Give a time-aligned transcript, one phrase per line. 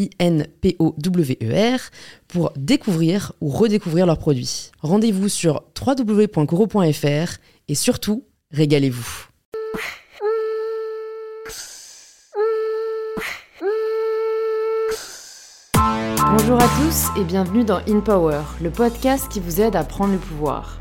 [0.00, 1.80] I-N-P-O-W-E-R,
[2.28, 4.70] pour découvrir ou redécouvrir leurs produits.
[4.80, 9.26] Rendez-vous sur www.coro.fr et surtout, régalez-vous.
[16.32, 20.12] Bonjour à tous et bienvenue dans In Power, le podcast qui vous aide à prendre
[20.12, 20.80] le pouvoir.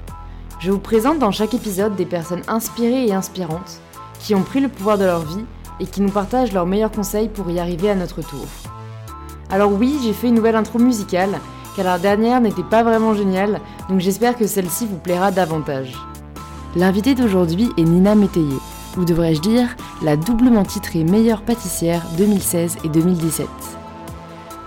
[0.60, 3.82] Je vous présente dans chaque épisode des personnes inspirées et inspirantes
[4.20, 5.46] qui ont pris le pouvoir de leur vie
[5.80, 8.46] et qui nous partagent leurs meilleurs conseils pour y arriver à notre tour.
[9.50, 11.40] Alors oui, j'ai fait une nouvelle intro musicale,
[11.76, 15.94] car la dernière n'était pas vraiment géniale, donc j'espère que celle-ci vous plaira davantage.
[16.76, 18.60] L'invitée d'aujourd'hui est Nina Métayer,
[18.98, 23.48] ou devrais-je dire la doublement titrée meilleure pâtissière 2016 et 2017.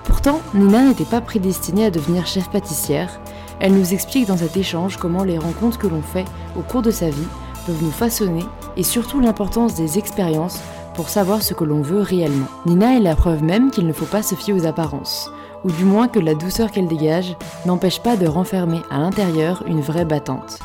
[0.05, 3.20] Pourtant, Nina n'était pas prédestinée à devenir chef pâtissière,
[3.61, 6.24] elle nous explique dans cet échange comment les rencontres que l'on fait
[6.58, 7.28] au cours de sa vie
[7.64, 8.44] peuvent nous façonner
[8.77, 10.61] et surtout l'importance des expériences
[10.95, 12.47] pour savoir ce que l'on veut réellement.
[12.67, 15.31] Nina est la preuve même qu'il ne faut pas se fier aux apparences,
[15.65, 19.81] ou du moins que la douceur qu'elle dégage n'empêche pas de renfermer à l'intérieur une
[19.81, 20.59] vraie battante.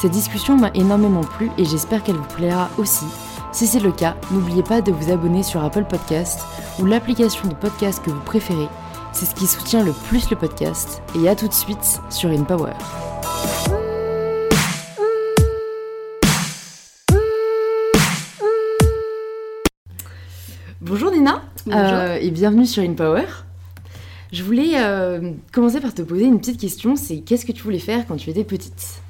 [0.00, 3.06] Cette discussion m'a énormément plu et j'espère qu'elle vous plaira aussi.
[3.52, 6.40] Si c'est le cas, n'oubliez pas de vous abonner sur Apple Podcast
[6.78, 8.68] ou l'application de podcast que vous préférez.
[9.12, 11.00] C'est ce qui soutient le plus le podcast.
[11.18, 12.74] Et à tout de suite sur InPower.
[20.82, 23.24] Bonjour Nina euh, et bienvenue sur InPower.
[24.30, 27.78] Je voulais euh, commencer par te poser une petite question, c'est qu'est-ce que tu voulais
[27.78, 29.00] faire quand tu étais petite?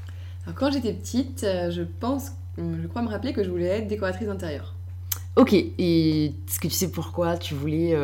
[0.45, 3.89] Alors quand j'étais petite, euh, je pense, je crois me rappeler que je voulais être
[3.89, 4.76] décoratrice d'intérieur.
[5.37, 7.95] Ok, et est-ce que tu sais pourquoi tu voulais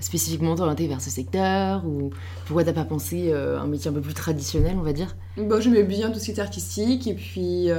[0.00, 2.10] spécifiquement t'orienter vers ce secteur ou
[2.46, 5.14] pourquoi t'as pas pensé un métier un peu plus traditionnel, on va dire?
[5.36, 7.70] Bah, J'aimais bien tout ce qui était artistique et puis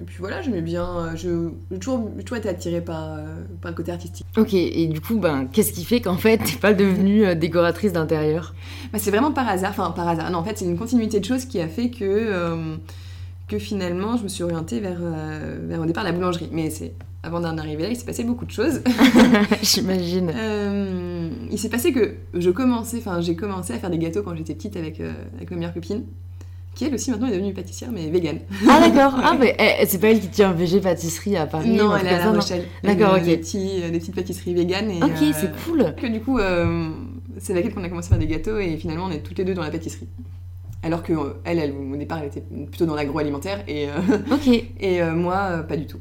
[0.00, 0.86] et puis voilà, j'aimais bien.
[0.86, 4.26] Euh, je, j'ai toujours, toujours été attirée par, euh, par le côté artistique.
[4.38, 7.92] Ok, et du coup, ben, qu'est-ce qui fait qu'en fait, t'es pas devenue euh, décoratrice
[7.92, 8.54] d'intérieur?
[8.92, 9.70] Bah, C'est vraiment par hasard.
[9.70, 10.30] Enfin, par hasard.
[10.30, 12.78] Non, en fait, c'est une continuité de choses qui a fait que,
[13.46, 16.48] que finalement, je me suis orientée vers, vers au départ la boulangerie.
[16.50, 18.82] Mais c'est avant d'en arriver là, il s'est passé beaucoup de choses.
[19.62, 20.32] J'imagine.
[21.50, 24.54] il s'est passé que je commençais, enfin, j'ai commencé à faire des gâteaux quand j'étais
[24.54, 26.04] petite avec, avec ma meilleure copine
[26.74, 28.38] qui elle aussi maintenant est devenue pâtissière mais vegan.
[28.68, 31.94] Ah d'accord, ah mais eh, c'est pas elle qui tient VG pâtisserie à Paris Non,
[31.96, 32.64] elle est à La Rochelle.
[32.82, 33.24] D'accord, ok.
[33.24, 34.90] Des, petits, des, petites pâtisseries vegan.
[34.90, 35.94] Et, ok, c'est euh, cool.
[35.96, 36.90] Que du coup, euh,
[37.38, 39.38] c'est avec elle qu'on a commencé à faire des gâteaux et finalement on est toutes
[39.38, 40.08] les deux dans la pâtisserie.
[40.82, 43.88] Alors que euh, elle, elle, au départ, elle était plutôt dans l'agroalimentaire et,
[44.30, 44.48] ok
[44.80, 45.98] et moi, pas du tout.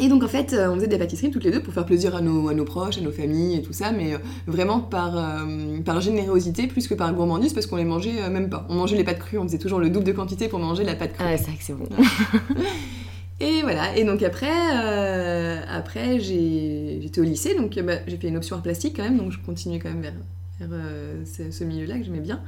[0.00, 2.16] Et donc en fait, euh, on faisait des pâtisseries toutes les deux pour faire plaisir
[2.16, 5.18] à nos, à nos proches, à nos familles et tout ça, mais euh, vraiment par,
[5.18, 8.66] euh, par générosité plus que par gourmandise parce qu'on les mangeait même pas.
[8.70, 10.94] On mangeait les pâtes crues, on faisait toujours le double de quantité pour manger la
[10.94, 11.24] pâte crue.
[11.26, 11.86] Ah, c'est vrai que c'est bon.
[13.40, 14.48] et voilà, et donc après,
[15.68, 19.30] après j'étais au lycée, donc bah, j'ai fait une option en plastique quand même, donc
[19.30, 20.14] je continuais quand même vers,
[20.58, 20.80] vers
[21.26, 22.40] ce, ce milieu-là que j'aimais bien.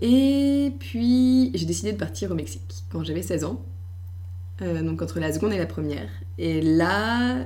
[0.00, 3.64] Et puis j'ai décidé de partir au Mexique quand j'avais 16 ans.
[4.62, 6.08] Euh, donc entre la seconde et la première.
[6.38, 7.36] Et là,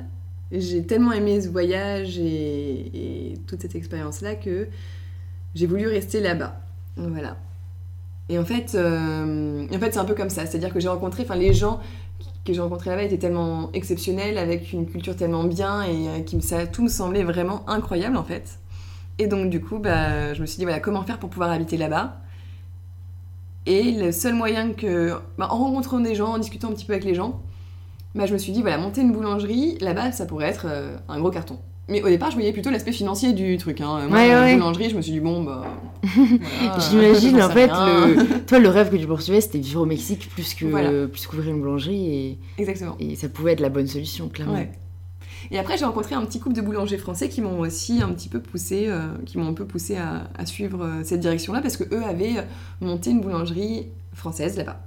[0.52, 4.68] j'ai tellement aimé ce voyage et, toute cette expérience-là que
[5.54, 6.60] j'ai voulu rester là-bas.
[6.96, 7.36] Voilà.
[8.28, 10.46] Et en fait, euh, en fait c'est un peu comme ça.
[10.46, 11.80] C'est-à-dire que j'ai rencontré, enfin les gens
[12.44, 16.40] que j'ai rencontrés là-bas étaient tellement exceptionnels, avec une culture tellement bien et euh, qui
[16.42, 18.60] ça, tout me semblait vraiment incroyable en fait.
[19.18, 21.76] Et donc du coup, bah, je me suis dit voilà comment faire pour pouvoir habiter
[21.76, 22.20] là-bas?
[23.66, 26.92] Et le seul moyen que, bah, en rencontrant des gens, en discutant un petit peu
[26.92, 27.40] avec les gens,
[28.14, 31.20] bah, je me suis dit, voilà, monter une boulangerie, là-bas, ça pourrait être euh, un
[31.20, 31.58] gros carton.
[31.88, 33.80] Mais au départ, je voyais plutôt l'aspect financier du truc.
[33.80, 34.06] Hein.
[34.08, 35.64] Moi, ouais, boulangerie, je me suis dit, bon, bah.
[36.90, 38.44] J'imagine, en fait, le...
[38.46, 41.60] toi, le rêve que tu poursuivais, c'était vivre au Mexique plus que plus qu'ouvrir une
[41.60, 42.14] boulangerie.
[42.14, 42.38] Et...
[42.58, 42.96] Exactement.
[42.98, 44.64] Et ça pouvait être la bonne solution, clairement.
[45.50, 48.28] Et après, j'ai rencontré un petit couple de boulangers français qui m'ont aussi un petit
[48.28, 51.76] peu poussé, euh, qui m'ont un peu poussé à, à suivre euh, cette direction-là parce
[51.76, 52.42] que eux avaient euh,
[52.80, 54.80] monté une boulangerie française là-bas.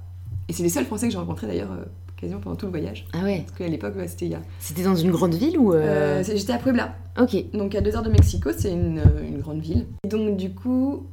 [0.48, 1.70] Et c'est les seuls Français que j'ai rencontrés d'ailleurs
[2.16, 3.06] quasiment pendant tout le voyage.
[3.12, 3.44] Ah ouais.
[3.46, 4.40] Parce qu'à l'époque, c'était il y a.
[4.58, 5.72] C'était dans une grande ville ou.
[5.74, 7.36] euh, Euh, J'étais à Puebla, Ok.
[7.52, 9.86] donc à deux heures de Mexico, c'est une, une grande ville.
[10.04, 11.06] Et donc du coup,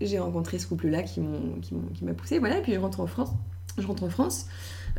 [0.00, 2.58] j'ai rencontré ce couple-là qui m'a poussé, voilà.
[2.58, 3.30] Et puis je rentre en France.
[3.78, 4.46] Je rentre en France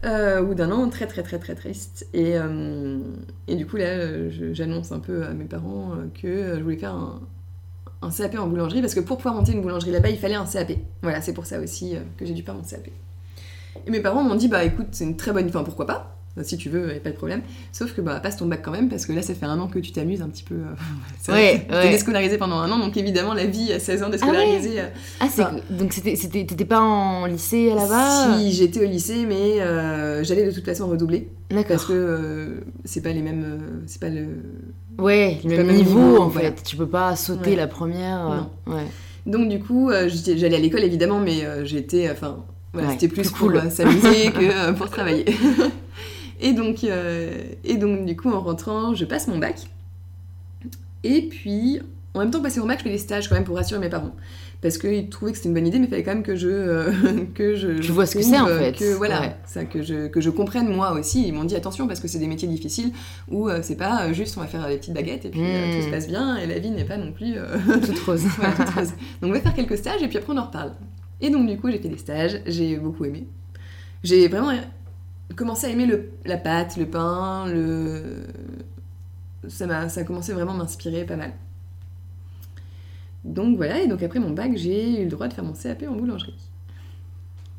[0.04, 2.08] euh, bout d'un an, très très très très triste.
[2.14, 3.00] Et, euh,
[3.48, 6.94] et du coup là, j'annonce un peu à mes parents euh, que je voulais faire
[6.94, 7.22] un,
[8.16, 10.74] CAP en boulangerie parce que pour pouvoir monter une boulangerie là-bas, il fallait un CAP.
[11.02, 12.88] Voilà, c'est pour ça aussi que j'ai dû faire mon CAP.
[13.88, 16.15] Et mes parents m'ont dit bah écoute, c'est une très bonne, enfin pourquoi pas?
[16.44, 17.42] Si tu veux, a pas de problème.
[17.72, 19.68] Sauf que bah passe ton bac quand même parce que là ça fait un an
[19.68, 20.56] que tu t'amuses un petit peu.
[20.56, 20.76] euh,
[21.22, 21.90] c'est vrai Ouais, t'es ouais.
[21.92, 24.80] déscolarisé pendant un an, donc évidemment la vie à 16 ans déscolarisée.
[24.82, 24.88] euh,
[25.20, 25.42] Ah, c'est.
[25.44, 30.24] Enfin- Donc c'était- c'était- t'étais pas en lycée là-bas Si j'étais au lycée, mais euh,
[30.24, 31.88] j'allais de toute façon redoubler parce D'accord.
[31.88, 32.48] que euh,
[32.84, 34.26] c'est pas les mêmes, euh, c'est pas le.
[34.98, 36.50] Ouais, le même niveau, niveau, en voilà.
[36.50, 36.64] fait.
[36.64, 37.56] Tu peux pas sauter Ouais.
[37.56, 38.48] la première.
[38.68, 38.86] euh, Ouais.
[39.26, 43.08] Donc du coup, euh, j'allais à l'école évidemment, mais euh, j'étais, enfin, voilà, Ouais, c'était
[43.08, 43.58] plus plus pour cool.
[43.58, 45.26] euh, s'amuser que euh, pour travailler.
[46.40, 47.32] et donc, euh,
[47.64, 49.62] et donc du coup, en rentrant, je passe mon bac.
[51.04, 51.80] Et puis,
[52.14, 53.90] en même temps passer mon bac, je fais des stages quand même pour rassurer mes
[53.90, 54.16] parents.
[54.62, 56.48] Parce qu'ils trouvaient que c'était une bonne idée, mais il fallait quand même que je.
[56.48, 56.92] euh,
[57.36, 58.72] que je vois ce que c'est, en fait.
[58.76, 59.36] Que, voilà, Ouais.
[59.46, 61.28] ça, que, je, que je comprenne moi aussi.
[61.28, 62.92] Ils m'ont dit attention, parce que c'est des métiers difficiles
[63.30, 65.90] où euh, c'est pas juste on va faire des petites baguettes et puis tout se
[65.92, 67.36] passe bien et la vie n'est pas non plus.
[67.86, 68.24] Toute rose.
[68.24, 68.90] toute rose.
[69.22, 70.72] Donc on va faire quelques stages et puis après on en reparle.
[71.22, 73.28] Et donc du coup j'ai fait des stages, j'ai beaucoup aimé.
[74.04, 74.52] J'ai vraiment
[75.36, 78.26] commencé à aimer le, la pâte, le pain, le...
[79.48, 81.34] Ça, m'a, ça a commencé vraiment à m'inspirer pas mal.
[83.24, 85.84] Donc voilà, et donc après mon bac, j'ai eu le droit de faire mon CAP
[85.90, 86.36] en boulangerie.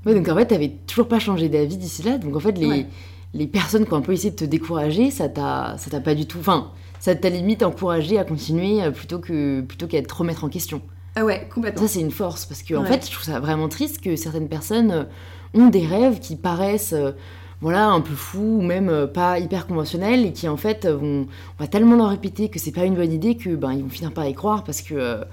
[0.05, 2.19] Ouais, donc en fait, t'avais toujours pas changé d'avis d'ici là.
[2.19, 2.87] Donc en fait, les, Ouais.
[3.35, 6.39] les personnes qui ont un peu essayé de te décourager, ça t'a pas du tout.
[6.39, 6.71] Enfin,
[7.01, 10.81] ça t'a limite encouragé à continuer euh, plutôt que plutôt qu'à te remettre en question.
[11.17, 11.83] Ah ouais, complètement.
[11.83, 14.49] Ça, c'est une force parce que en fait, je trouve ça vraiment triste que certaines
[14.49, 15.05] personnes euh,
[15.55, 16.93] ont des rêves qui paraissent.
[16.93, 17.13] euh,
[17.63, 21.27] voilà, un peu fous ou même euh, pas hyper conventionnels et qui en fait vont
[21.59, 23.89] on va tellement leur répéter que c'est pas une bonne idée que ben ils vont
[23.89, 25.25] finir par y croire parce que euh,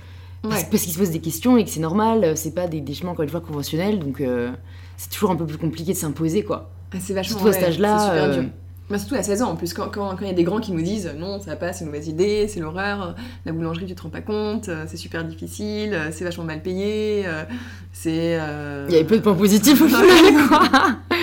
[0.42, 0.68] parce, Ouais.
[0.72, 3.12] parce qu'ils se posent des questions et que c'est normal, c'est pas des, des chemins
[3.12, 4.52] encore une fois conventionnels donc euh,
[4.98, 6.70] c'est toujours un peu plus compliqué de s'imposer quoi.
[6.94, 8.44] Ah, c'est vachement Surtout à cet âge-là, euh.
[8.90, 10.60] Bah, surtout à 16 ans en plus, quand il quand, quand y a des grands
[10.60, 13.16] qui nous disent non, ça va pas, c'est une mauvaise idée, c'est l'horreur,
[13.46, 17.24] la boulangerie tu te rends pas compte, c'est super difficile, c'est vachement mal payé,
[17.94, 18.38] c'est.
[18.88, 20.62] Il y avait peu de points positifs au final quoi.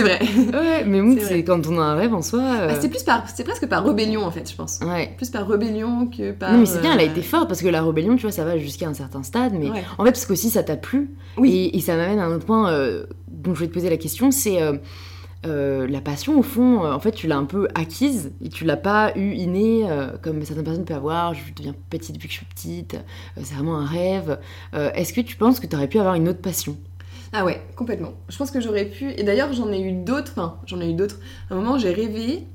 [0.00, 0.58] C'est vrai.
[0.58, 2.40] ouais, mais C'est quand on a un rêve en soi.
[2.40, 4.80] euh, Bah, c'est plus par, c'est presque par rébellion en fait, je pense.
[4.86, 5.12] ouais.
[5.16, 6.52] Plus par rébellion que par.
[6.52, 8.32] Non mais c'est bien, elle a euh, été forte parce que la rébellion, tu vois,
[8.32, 9.82] ça va jusqu'à un certain stade, mais Ouais.
[9.98, 11.10] en fait parce qu'aussi ça t'a plu.
[11.36, 11.50] Oui.
[11.52, 13.96] Et, et ça m'amène à un autre point euh, dont je vais te poser la
[13.96, 14.74] question, c'est euh,
[15.46, 16.84] euh, la passion au fond.
[16.84, 20.08] euh, en fait, tu l'as un peu acquise et tu l'as pas eu innée euh,
[20.20, 21.32] comme certaines personnes peuvent avoir.
[21.34, 22.96] Je deviens petite depuis que je suis petite.
[23.42, 24.38] c'est vraiment un rêve.
[24.74, 26.76] Est-ce que tu penses que tu aurais pu avoir une autre passion?
[27.32, 28.12] Ah ouais, complètement.
[28.28, 29.12] Je pense que j'aurais pu.
[29.12, 30.32] Et d'ailleurs, j'en ai eu d'autres.
[30.32, 31.18] Enfin, j'en ai eu d'autres.
[31.48, 32.46] À un moment, j'ai rêvé.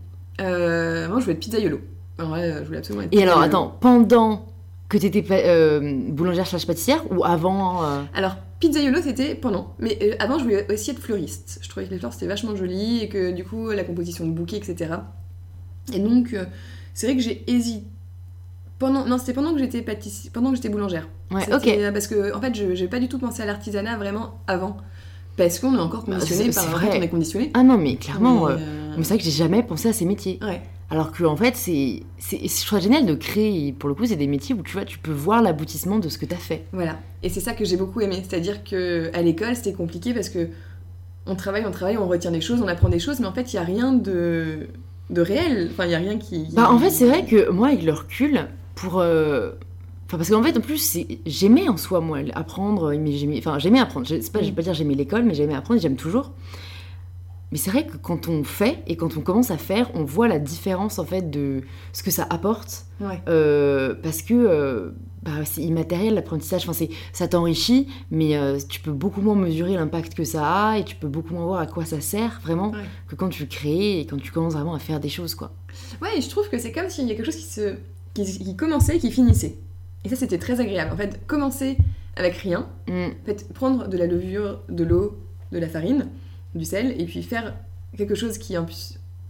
[0.41, 1.07] Euh...
[1.07, 1.79] Moi, je voulais être pizzaiolo.
[2.19, 4.45] En vrai, euh, je voulais absolument être Et alors, attends, pendant
[4.89, 5.21] que tu étais
[6.11, 9.73] boulangère slash pâtissière ou avant euh, Alors, pizzaiolo, c'était pendant.
[9.79, 11.59] Mais euh, avant, je voulais aussi être fleuriste.
[11.61, 14.31] Je trouvais que les fleurs, c'était vachement joli et que du coup, la composition de
[14.31, 14.95] bouquets, etc.
[15.93, 16.45] Et donc, euh,
[16.93, 17.85] c'est vrai que j'ai hésité.
[18.79, 19.05] Pendant...
[19.05, 21.07] Non, c'était pendant que j'étais pâtissière, pendant que j'étais boulangère.
[21.31, 21.67] Ouais, ok.
[21.67, 24.77] euh, Parce que, en fait, je j'ai pas du tout pensé à l'artisanat vraiment avant.
[25.37, 26.65] Parce qu'on est encore Bah, conditionné par.
[26.69, 26.89] vrai.
[26.97, 27.51] on est conditionné.
[27.53, 29.93] Ah non, mais clairement, Mais, euh, euh, mais c'est vrai que j'ai jamais pensé à
[29.93, 30.39] ces métiers.
[30.41, 30.61] Ouais.
[30.89, 33.73] Alors que en fait, c'est, c'est, je trouve génial de créer.
[33.73, 36.17] Pour le coup, c'est des métiers où tu vois, tu peux voir l'aboutissement de ce
[36.17, 36.65] que tu as fait.
[36.73, 36.99] Voilà.
[37.23, 38.23] Et c'est ça que j'ai beaucoup aimé.
[38.27, 40.49] C'est-à-dire que à l'école, c'était compliqué parce que
[41.25, 43.51] on travaille, on travaille, on retient des choses, on apprend des choses, mais en fait,
[43.51, 44.67] il y a rien de
[45.09, 45.69] de réel.
[45.71, 46.47] Enfin, il y a rien qui.
[46.53, 48.99] Bah, en fait, c'est vrai que moi, avec le recul, pour.
[48.99, 49.51] euh,
[50.07, 52.93] Enfin, parce qu'en fait, en plus, j'aimais en soi, moi, apprendre.
[52.93, 53.39] Mais j'aimais...
[53.39, 54.05] Enfin, j'aimais apprendre.
[54.05, 56.31] Je, pas, je vais pas dire j'aimais l'école, mais j'aimais apprendre et j'aime toujours.
[57.51, 60.27] Mais c'est vrai que quand on fait et quand on commence à faire, on voit
[60.27, 62.85] la différence, en fait, de ce que ça apporte.
[62.99, 63.19] Ouais.
[63.27, 64.91] Euh, parce que euh,
[65.23, 69.73] bah, c'est immatériel l'apprentissage, enfin, c'est, ça t'enrichit, mais euh, tu peux beaucoup moins mesurer
[69.73, 72.69] l'impact que ça a et tu peux beaucoup moins voir à quoi ça sert vraiment
[72.71, 72.77] Ouais.
[73.07, 75.51] que quand tu crées et quand tu commences vraiment à faire des choses quoi.
[76.01, 77.75] Ouais, et je trouve que c'est comme s'il y a quelque chose qui se
[78.15, 79.57] qui, qui commençait, qui finissait.
[80.03, 80.91] Et ça, c'était très agréable.
[80.91, 81.77] En fait, commencer
[82.15, 82.91] avec rien, Mm.
[83.21, 85.17] en fait, prendre de la levure, de l'eau,
[85.51, 86.07] de la farine,
[86.55, 87.53] du sel, et puis faire
[87.97, 88.55] quelque chose qui,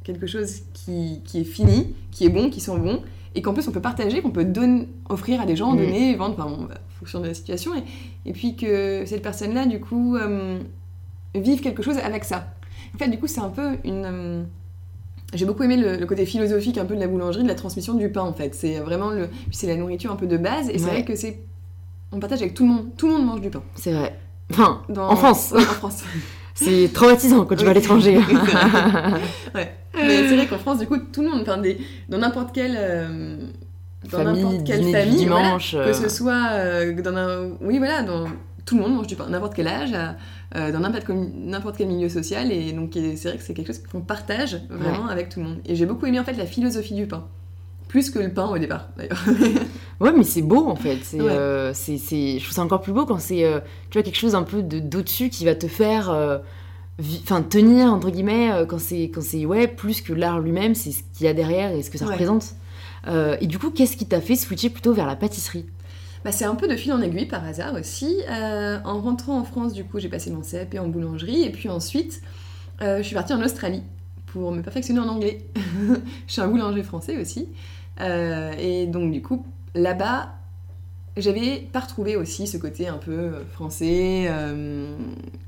[0.04, 3.02] quelque chose qui, qui est fini, qui est bon, qui sent bon,
[3.34, 5.78] et qu'en plus on peut partager, qu'on peut donner, offrir à des gens, Mm.
[5.78, 7.84] donner, vendre, enfin, bon, en fonction de la situation, et,
[8.30, 10.60] et puis que cette personne-là, du coup, euh,
[11.34, 12.54] vive quelque chose avec ça.
[12.94, 14.44] En fait, du coup, c'est un peu une, euh,
[15.34, 17.94] j'ai beaucoup aimé le, le côté philosophique un peu de la boulangerie, de la transmission
[17.96, 18.54] du pain en fait.
[18.56, 21.40] C'est vraiment le, c'est la nourriture un peu de base et c'est vrai que c'est,
[22.12, 22.86] on partage avec tout le monde.
[22.98, 23.64] Tout le monde mange du pain.
[23.76, 24.18] C'est vrai.
[24.52, 25.52] Enfin, Dans- en France.
[25.52, 26.04] Ouais, en France.
[26.54, 28.18] C'est traumatisant quand tu vas à l'étranger.
[29.56, 29.72] ouais.
[29.96, 31.78] Mais c'est vrai qu'en France, du coup, tout le monde, enfin, des,
[32.10, 33.38] dans n'importe quelle, euh,
[34.12, 35.72] dans n'importe quelle famille, voilà, dimanche.
[35.74, 38.26] que euh, ce soit euh, dans un, oui, voilà, dans
[38.66, 39.94] tout le monde mange du pain, n'importe quel âge,
[40.56, 44.02] euh, dans n'importe quel, milieu social, et donc c'est vrai que c'est quelque chose qu'on
[44.02, 45.58] partage vraiment avec tout le monde.
[45.66, 47.26] Et j'ai beaucoup aimé en fait la philosophie du pain,
[47.88, 49.24] plus que le pain au départ, d'ailleurs.
[50.02, 50.98] Ouais, mais c'est beau en fait.
[51.04, 51.32] C'est, Ouais.
[51.32, 54.44] euh, Je trouve ça encore plus beau quand c'est euh, tu vois, quelque chose un
[54.44, 56.40] peu de, d'au-dessus qui va te faire euh,
[57.24, 60.92] enfin, tenir, entre guillemets, euh, quand c'est, quand c'est ouais, plus que l'art lui-même, c'est
[60.92, 62.12] ce qu'il y a derrière et ce que ça Ouais.
[62.12, 62.56] représente.
[63.08, 65.66] Euh, et du coup, qu'est-ce qui t'a fait switcher plutôt vers la pâtisserie?
[66.26, 68.18] Bah, c'est un peu de fil en aiguille par hasard aussi.
[68.28, 71.70] Euh, en rentrant en France, du coup, j'ai passé mon CAP en boulangerie et puis
[71.70, 72.24] ensuite,
[72.82, 73.84] euh, je suis partie en Australie
[74.26, 75.46] pour me perfectionner en anglais.
[76.28, 77.48] je suis un boulanger français aussi.
[78.02, 80.34] Euh, et donc, du coup, là-bas,
[81.16, 84.28] j'avais pas retrouvé aussi ce côté un peu français,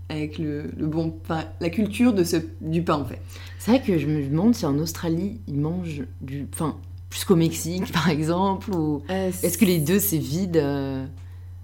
[0.09, 1.15] avec le, bon,
[1.59, 3.19] la culture de ce, du pain en fait.
[3.57, 6.47] C'est vrai que je me demande si en Australie, ils mangent du.
[6.53, 6.77] Enfin,
[7.09, 9.01] plus qu'au Mexique, par exemple, ou.
[9.09, 11.05] Est-ce que les deux, c'est vide euh,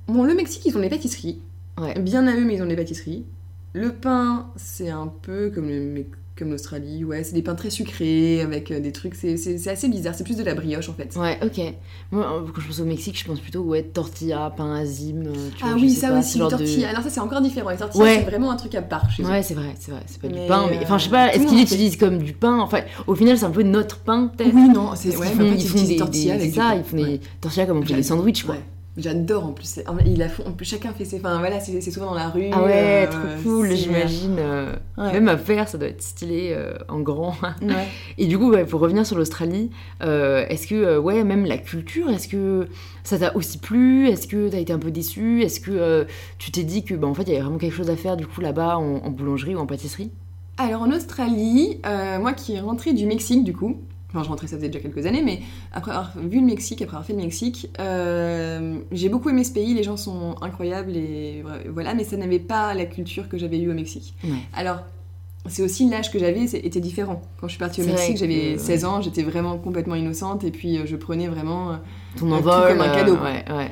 [0.07, 1.39] Bon, le Mexique, ils ont des pâtisseries.
[1.79, 1.97] Ouais.
[1.99, 3.25] Bien à eux, mais ils ont des pâtisseries.
[3.73, 6.05] Le pain, c'est un peu comme le Me-
[6.37, 10.15] comme l'Australie, ouais, c'est des pains très sucrés avec euh, des trucs, c'est- assez bizarre,
[10.15, 11.15] c'est plus de la brioche en fait.
[11.15, 11.61] Ouais, ok.
[12.11, 15.25] Moi, euh, quand je pense au Mexique, je pense plutôt ouais, tortilla, pain azime.
[15.27, 16.89] euh, tu ah vois, oui, ça pas, aussi, genre de- tortillas.
[16.89, 17.69] Alors ça, c'est encore différent.
[17.69, 18.15] Les tortillas, Ouais.
[18.23, 19.23] c'est vraiment un truc à part chez.
[19.23, 21.45] Ouais, c'est vrai, c'est vrai, c'est pas du pain, mais enfin, je sais pas, est-ce
[21.45, 22.59] qu'ils l'utilisent comme du pain?
[22.59, 24.53] Enfin, au final, c'est un peu notre pain, peut-être.
[24.55, 26.39] Oui, non, c'est ouais, qu'ils mais en font, fait, ils ils font des, tortillas des-
[26.41, 26.75] avec du ça, pain.
[26.77, 28.55] ils font des tortillas comme on fait des sandwichs, quoi.
[28.95, 29.79] J'adore en plus.
[29.87, 31.17] en plus, chacun fait ses.
[31.17, 32.49] Enfin voilà, c'est souvent dans la rue.
[32.51, 34.35] Ah ouais, euh, trop cool, j'imagine.
[34.37, 35.13] euh, Ouais.
[35.13, 37.33] Même à faire, ça doit être stylé euh, en grand.
[37.63, 37.87] Ouais.
[38.19, 39.71] Et du coup, ouais, pour revenir sur l'Australie,
[40.01, 42.67] est-ce que, ouais, même la culture, est-ce que
[43.03, 44.07] ça t'a aussi plu?
[44.09, 45.41] Est-ce que t'as été un peu déçu?
[45.41, 46.05] Est-ce que
[46.37, 48.15] tu t'es dit que, bah, en fait, il y avait vraiment quelque chose à faire,
[48.15, 50.11] du coup, là-bas, en, en boulangerie ou en pâtisserie?
[50.57, 51.79] Alors en Australie,
[52.19, 53.77] moi qui est rentrée du Mexique du coup,
[54.13, 55.39] enfin je rentrais ça faisait déjà quelques années, mais
[55.71, 59.51] après avoir vu le Mexique, après avoir fait le Mexique, euh, j'ai beaucoup aimé ce
[59.51, 61.43] pays, les gens sont incroyables et
[61.73, 64.13] voilà, mais ça n'avait pas la culture que j'avais eue au Mexique.
[64.23, 64.29] Ouais.
[64.53, 64.79] Alors
[65.47, 67.21] c'est aussi l'âge que j'avais c'est- était différent.
[67.41, 68.57] Quand je suis partie au Mexique, que, j'avais ouais.
[68.57, 71.71] 16 ans, j'étais vraiment complètement innocente et puis euh, je prenais vraiment...
[71.71, 71.75] euh,
[72.17, 73.25] Ton tout envol comme un euh, cadeau, quoi.
[73.31, 73.71] ouais, ouais.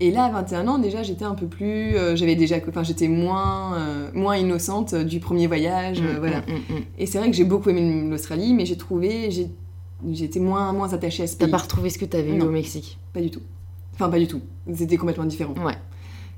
[0.00, 1.96] Et là, à 21 ans, déjà, j'étais un peu plus...
[1.96, 2.56] euh, j'avais déjà...
[2.68, 6.36] Enfin, j'étais moins, euh, moins innocente du premier voyage, euh, Mm, voilà.
[6.40, 6.82] mm, mm, mm.
[6.98, 9.48] Et c'est vrai que j'ai beaucoup aimé l'Australie, mais j'ai trouvé, j'ai-
[10.12, 12.98] j'étais moins, moins attachée à ce T'as pas retrouvé ce que t'avais eu au Mexique
[13.12, 13.42] Pas du tout.
[13.94, 14.40] Enfin, pas du tout.
[14.72, 15.54] C'était complètement différent.
[15.64, 15.76] Ouais.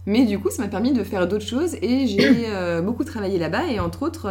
[0.07, 3.39] Mais du coup, ça m'a permis de faire d'autres choses et j'ai euh, beaucoup travaillé
[3.39, 4.27] là-bas et entre autres,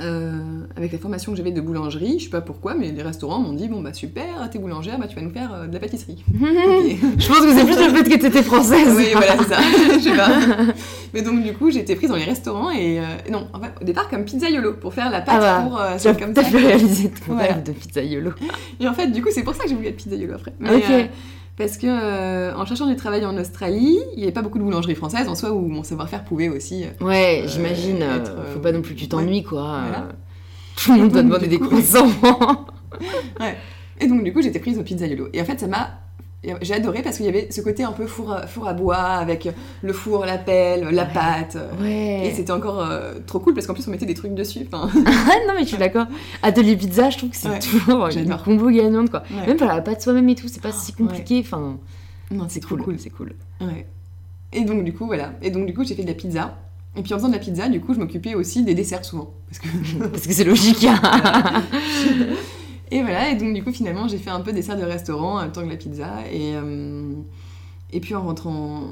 [0.00, 0.32] euh,
[0.76, 3.52] avec la formation que j'avais de boulangerie, je sais pas pourquoi, mais les restaurants m'ont
[3.52, 6.24] dit bon bah super, t'es boulangère, bah tu vas nous faire euh, de la pâtisserie.
[6.32, 8.94] Je pense que c'est plus le fait que t'étais française.
[8.96, 9.58] oui, voilà, c'est ça.
[9.94, 10.28] je sais pas.
[11.12, 12.98] Mais donc, du coup, j'ai été prise dans les restaurants et.
[12.98, 16.18] euh, non, en fait, au départ, comme pizzaiolo, pour faire la pâte Ah bah, pour.
[16.18, 16.50] comme t'as ça.
[16.50, 17.54] pu réaliser ton Voilà.
[17.54, 18.30] rêve de pizzaiolo.
[18.80, 20.52] Et en fait, du coup, c'est pour ça que j'ai voulu être pizzaiolo après.
[20.60, 21.10] Mais, Ok.
[21.56, 24.64] Parce que euh, en cherchant du travail en Australie, il n'y avait pas beaucoup de
[24.64, 26.84] boulangeries françaises en soi où mon savoir-faire pouvait aussi.
[26.84, 28.02] euh, Ouais, Euh, j'imagine.
[28.02, 29.80] euh, être, faut pas non plus que tu t'ennuies, quoi.
[29.82, 30.08] Voilà.
[30.76, 32.08] Tout le monde Donc, demander des coup- croissants.
[34.00, 35.28] Et donc, du coup, j'étais prise au pizzaiolo.
[35.32, 36.00] Et en fait, ça m'a.
[36.62, 38.96] J'ai adoré parce qu'il y avait ce côté un peu four à, four à bois
[38.96, 39.48] avec
[39.82, 41.08] le four, la pelle, la Ouais.
[41.12, 41.56] pâte.
[41.56, 42.26] euh, ouais.
[42.28, 44.66] Et c'était encore euh, trop cool parce qu'en plus on mettait des trucs dessus.
[44.72, 44.86] Ah
[45.48, 46.06] non, mais je suis d'accord.
[46.42, 49.22] Atelier pizza, je trouve que c'est Ouais, toujours une combo gagnante, quoi.
[49.46, 50.98] Même faire la pâte soi-même et tout, c'est pas si Ouais.
[51.06, 51.40] compliqué.
[51.40, 51.78] Enfin,
[52.30, 53.34] non, c'est trop cool, c'est cool.
[54.52, 55.32] Et donc du coup voilà.
[55.42, 56.58] Et donc du coup j'ai fait de la pizza.
[56.96, 59.32] Et puis en faisant de la pizza, du coup je m'occupais aussi des desserts souvent.
[59.48, 60.86] Parce que Parce que c'est logique.
[62.90, 63.30] et voilà.
[63.30, 65.62] Et donc du coup finalement j'ai fait un peu dessert de restaurant en même temps
[65.62, 66.08] que la pizza.
[66.32, 67.12] Et euh,
[67.92, 68.82] et puis en rentrant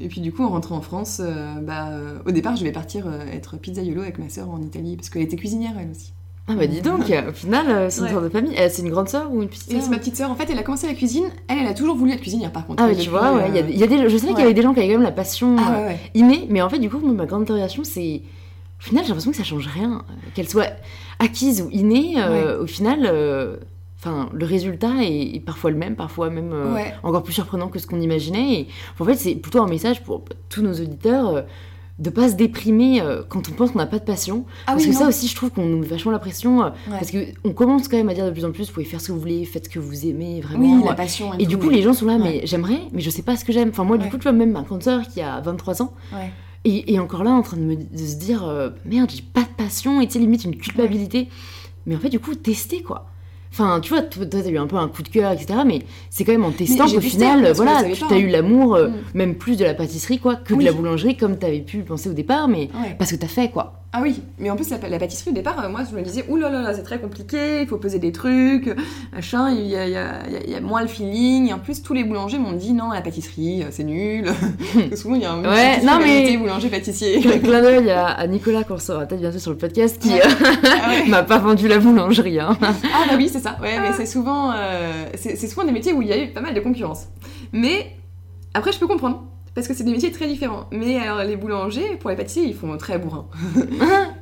[0.00, 2.72] et puis du coup en rentrant en France, euh, bah euh, au départ je vais
[2.72, 6.12] partir euh, être pizzaiolo avec ma sœur en Italie parce qu'elle était cuisinière elle aussi.
[6.48, 8.12] Ah bah dis donc, au final, c'est une Ouais.
[8.12, 8.54] sorte de famille.
[8.70, 10.30] C'est une grande sœur ou une petite Et sœur c'est ma petite sœur.
[10.30, 11.24] En fait elle a commencé la cuisine.
[11.48, 12.80] Elle elle a toujours voulu être cuisinière par contre.
[12.84, 14.08] Ah, Depuis, tu vois, ouais, y a y, a des...
[14.08, 14.42] je savais qu'il y ouais.
[14.44, 15.98] avait des gens qui avaient quand même la passion Ah ouais ouais.
[16.14, 18.22] innée, mais en fait, du coup, ma grande interrogation, c'est.
[18.78, 20.04] Au final, j'ai l'impression que ça change rien.
[20.34, 20.68] Qu'elle soit
[21.18, 23.56] acquise ou innée, euh, au final, euh,
[23.98, 26.94] enfin, le résultat est, est parfois le même, parfois même euh, Ouais.
[27.02, 28.52] encore plus surprenant que ce qu'on imaginait.
[28.60, 28.68] Et
[29.00, 31.44] en fait, c'est plutôt un message pour tous nos auditeurs.
[31.98, 34.44] de pas se déprimer euh, quand on pense qu'on n'a pas de passion.
[34.66, 35.00] Ah parce oui, que non.
[35.00, 36.62] ça aussi, je trouve qu'on nous met vachement la pression.
[36.62, 36.72] euh, Ouais.
[37.00, 39.06] Parce qu'on commence quand même à dire de plus en plus, vous pouvez faire ce
[39.06, 40.76] que vous voulez, faites ce que vous aimez, vraiment.
[40.76, 41.32] Oui, la passion.
[41.38, 42.22] Et du tout, coup, les gens sont là, Ouais.
[42.22, 43.70] mais j'aimerais, mais je sais pas ce que j'aime.
[43.70, 45.94] Enfin, moi, du coup, tu vois, même ma sœur qui a 23 ans.
[46.68, 49.42] Et, et encore là, en train de, me, de se dire, euh, merde, j'ai pas
[49.42, 51.28] de passion, et tu sais, limite une culpabilité.
[51.86, 53.06] mais en fait, du coup, tester quoi.
[53.52, 55.60] Enfin, tu vois, toi, t'as eu un peu un coup de cœur, etc.
[55.64, 55.78] Mais
[56.10, 58.16] c'est quand même en testant qu'au final, voilà, tu as hein.
[58.18, 58.92] eu l'amour, euh, Mm.
[59.14, 60.60] même plus de la pâtisserie, quoi, que Oui.
[60.64, 62.96] de la boulangerie, comme t'avais pu penser au départ, mais Ouais.
[62.98, 63.80] parce que t'as fait, quoi.
[63.92, 66.26] Ah oui, mais en plus la, la pâtisserie au départ, euh, moi je me disais,
[66.28, 68.76] ouh là là là, c'est très compliqué, il faut peser des trucs,
[69.14, 70.86] machin, il y a, il y a- il y a- il y a moins le
[70.88, 71.48] feeling.
[71.48, 74.26] Et en plus, tous les boulangers m'ont dit, non, la pâtisserie, euh, c'est nul.
[74.96, 77.20] Souvent, il y a un Ouais, non, mais- boulanger-pâtissier.
[77.42, 81.04] Clin d'œil à, Nicolas, qu'on sera peut-être bientôt sur le podcast, qui euh, Ah ouais.
[81.08, 82.38] m'a pas vendu la boulangerie.
[82.40, 82.58] Hein.
[82.60, 83.56] Ah bah oui, c'est ça.
[83.62, 86.40] Ouais, mais c'est souvent, euh, c'est souvent des métiers où il y a eu pas
[86.42, 87.06] mal de concurrence.
[87.52, 87.92] Mais
[88.52, 89.22] après, je peux comprendre.
[89.56, 90.66] Parce que c'est des métiers très différents.
[90.70, 93.26] Mais alors, les boulangers, pour les pâtissiers, ils font très bourrin.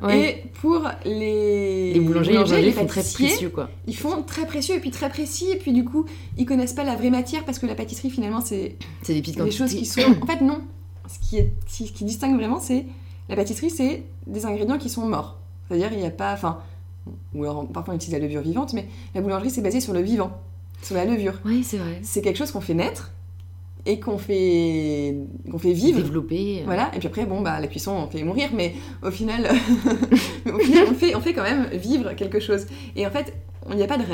[0.03, 0.45] Ouais.
[0.45, 3.71] Et pour les, les boulangers, les boulangers les font très précieux, quoi.
[3.87, 5.47] ils font très précieux et puis très précis.
[5.51, 6.05] Et puis du coup,
[6.37, 9.43] ils connaissent pas la vraie matière parce que la pâtisserie, finalement, c'est C'est des petites
[9.43, 10.03] des choses qui sont.
[10.23, 10.61] En fait, non.
[11.09, 12.85] Ce qui, est, ce qui distingue vraiment, c'est
[13.31, 15.39] la pâtisserie, c'est des ingrédients qui sont morts.
[15.69, 16.35] C'est-à-dire, il n'y a pas.
[16.35, 16.59] Enfin,
[17.35, 20.03] ou alors parfois on utilise la levure vivante, mais la boulangerie, c'est basé sur le
[20.03, 20.39] vivant,
[20.83, 21.41] sur la levure.
[21.47, 21.99] Oui, c'est vrai.
[22.03, 23.11] C'est quelque chose qu'on fait naître
[23.87, 25.15] et qu'on fait,
[25.51, 26.01] qu'on fait vivre.
[26.01, 26.61] Développer.
[26.61, 29.49] euh, Voilà, et puis après, bon, bah, la cuisson, on fait mourir, mais au final,
[30.47, 32.67] mais au final, on, fait, on fait quand même vivre quelque chose.
[32.97, 33.35] Et en fait,
[33.71, 34.05] il n'y a pas de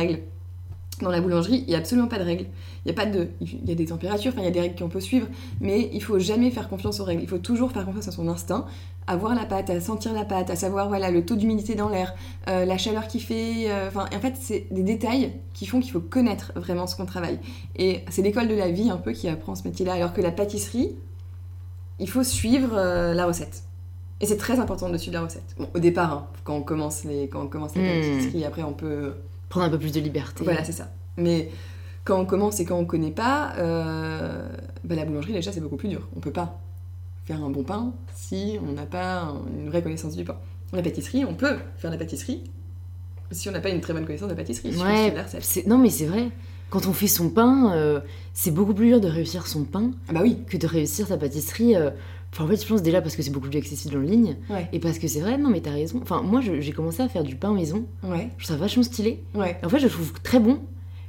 [1.00, 2.47] Dans la boulangerie, il n'y a absolument pas de règles.
[2.85, 4.61] Il y a pas de, il y a des températures, enfin, il y a des
[4.61, 5.26] règles qu'on peut suivre,
[5.61, 7.23] mais il faut jamais faire confiance aux règles.
[7.23, 8.66] Il faut toujours faire confiance à son instinct,
[9.07, 11.88] à voir la pâte, à sentir la pâte, à savoir voilà le taux d'humidité dans
[11.88, 12.14] l'air,
[12.49, 13.71] euh, la chaleur qu'il fait.
[13.71, 17.07] euh, Enfin, en fait, c'est des détails qui font qu'il faut connaître vraiment ce qu'on
[17.07, 17.38] travaille.
[17.76, 20.30] Et c'est l'école de la vie un peu qui apprend ce métier-là, alors que la
[20.30, 20.95] pâtisserie,
[21.99, 23.64] il faut suivre euh, la recette.
[24.23, 25.54] Et c'est très important de suivre la recette.
[25.59, 28.75] Bon, au départ, hein, quand on commence les, quand on commence la pâtisserie, après on
[28.75, 29.14] peut,
[29.50, 30.42] Prendre un peu plus de liberté.
[30.45, 30.90] voilà, c'est ça.
[31.19, 31.50] Mais
[32.04, 34.49] quand on commence et quand on connaît pas, euh,
[34.85, 36.09] bah, la boulangerie déjà c'est beaucoup plus dur.
[36.16, 36.59] On peut pas
[37.26, 40.37] faire un bon pain si on n'a pas un- une vraie connaissance du pain.
[40.73, 42.45] La pâtisserie, on peut faire la pâtisserie
[43.33, 44.75] si on n'a pas une très bonne connaissance de la pâtisserie.
[44.76, 45.14] Ouais,
[45.66, 46.30] non mais c'est vrai.
[46.71, 48.00] Quand on fait son pain, euh,
[48.33, 50.38] c'est beaucoup plus dur de réussir son pain Ah bah oui.
[50.49, 51.75] que de réussir sa pâtisserie.
[51.76, 51.90] euh.
[52.33, 54.37] Enfin, en fait, je pense déjà parce que c'est beaucoup plus accessible en ligne.
[54.49, 54.69] Ouais.
[54.73, 55.99] Et parce que c'est vrai, non mais t'as raison.
[56.03, 57.85] Enfin, moi, j'ai commencé à faire du pain maison.
[58.05, 58.29] Ouais.
[58.38, 59.25] Je trouve ça vachement stylé.
[59.35, 59.59] Ouais.
[59.64, 60.61] En fait, je le trouve très bon.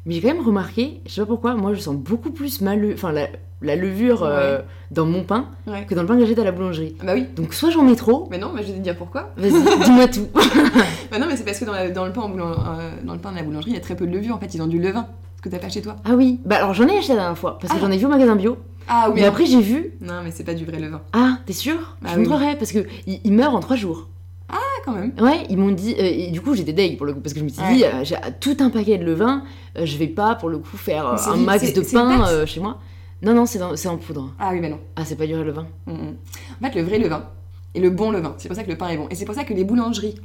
[0.08, 2.76] Mais j'ai quand même remarqué, je sais pas pourquoi, moi je sens beaucoup plus ma
[2.76, 3.28] le- enfin, la,
[3.62, 4.58] la levure euh,
[4.90, 5.86] dans mon pain Ouais.
[5.86, 6.96] que dans le pain que j'achète à la boulangerie.
[7.02, 7.28] Ah bah oui.
[7.36, 9.30] Donc soit j'en mets trop, Mais non, mais je vais te dire pourquoi.
[9.38, 9.52] vas-y,
[9.84, 10.26] dis-moi tout.
[11.12, 13.20] Bah non, mais c'est parce que dans, la- dans le pain en euh, dans le
[13.20, 14.34] pain de la boulangerie, il y a très peu de levure.
[14.34, 15.06] En fait, ils ont du levain.
[15.38, 15.98] Ce que t'as pas chez toi.
[16.04, 17.82] Ah oui, bah alors j'en ai acheté la dernière fois, parce que Ah.
[17.86, 18.58] j'en ai vu au magasin bio.
[18.94, 19.22] Ah oui.
[19.22, 21.02] mais après j'ai vu, Non, mais c'est pas du vrai levain.
[21.14, 21.96] ah, t'es sûr?
[22.04, 22.28] Ah Je oui.
[22.28, 24.10] montrerai, parce que il, meurt en trois jours.
[24.50, 25.14] Ah, quand même.
[25.22, 27.40] Ouais, ils m'ont dit, euh, et du coup j'étais deg pour le coup, parce que
[27.40, 27.74] je me suis Ouais.
[27.76, 29.44] dit, euh, j'ai tout un paquet de levain,
[29.78, 32.80] euh, je vais pas pour le coup faire un max de pain chez moi.
[33.22, 34.34] Non, non, c'est en poudre.
[34.40, 34.80] Ah oui, mais non.
[34.98, 35.68] Ah, c'est pas du vrai levain.
[35.86, 36.16] Mm, mm.
[36.60, 37.30] En fait, le vrai levain
[37.76, 39.08] et le bon levain, c'est pour ça que le pain est bon.
[39.10, 40.16] Et c'est pour ça que les boulangeries,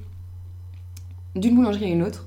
[1.37, 2.27] d'une boulangerie à une autre,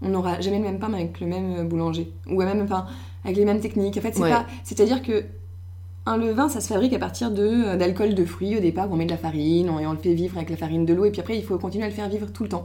[0.00, 2.10] on n'aura jamais le même pain avec le même boulanger.
[2.28, 2.86] Ou même enfin,
[3.24, 3.96] avec les mêmes techniques.
[3.98, 4.30] En fait, c'est Ouais.
[4.30, 4.46] pas.
[4.62, 5.24] C'est-à-dire que
[6.06, 8.96] un levain, ça se fabrique à partir de, euh, d'alcool de fruits au départ, on
[8.96, 11.04] met de la farine, on- et on le fait vivre avec la farine de l'eau,
[11.06, 12.64] et puis après, il faut continuer à le faire vivre tout le temps.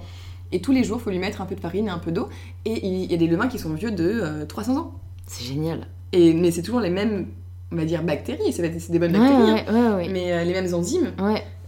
[0.51, 2.11] Et tous les jours, il faut lui mettre un peu de farine et un peu
[2.11, 2.27] d'eau.
[2.65, 4.91] Et il y a des levains qui sont vieux de euh, 300 ans.
[5.27, 5.87] C'est génial.
[6.11, 7.27] Et, mais c'est toujours les mêmes,
[7.71, 8.51] on va dire, bactéries.
[8.51, 9.51] C'est des bonnes Ouais, bactéries.
[9.53, 9.95] ouais, hein.
[9.97, 10.09] ouais.
[10.11, 11.11] Mais euh, les mêmes enzymes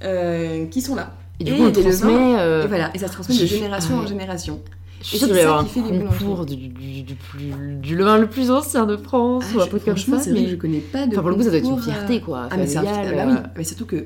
[0.04, 1.14] euh, qui sont là.
[1.42, 2.14] Et du Et coup, on transmet.
[2.40, 4.62] euh, Et voilà, et ça se transmet de génération en génération.
[5.02, 7.52] Je suis sûre qu'il y avoir un concours du, du, du plus,
[7.82, 10.20] du levain le plus ancien de France ou un truc comme ça.
[10.20, 11.14] c'est vrai mais- que je connais pas de.
[11.14, 12.48] Enfin, pour le coup, ça doit être une euh, fierté, quoi.
[12.52, 14.06] Ah, mais c'est un- familiale, bah oui, euh, mais surtout que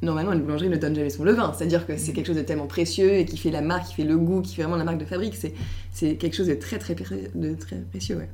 [0.00, 1.52] normalement une boulangerie ne donne jamais son levain.
[1.58, 4.04] C'est-à-dire que c'est quelque chose de tellement précieux et qui fait la marque, qui fait
[4.04, 5.34] le goût, qui fait vraiment la marque de fabrique.
[5.34, 5.54] C'est,
[5.92, 8.28] c'est quelque chose de très très, de très précieux, ouais.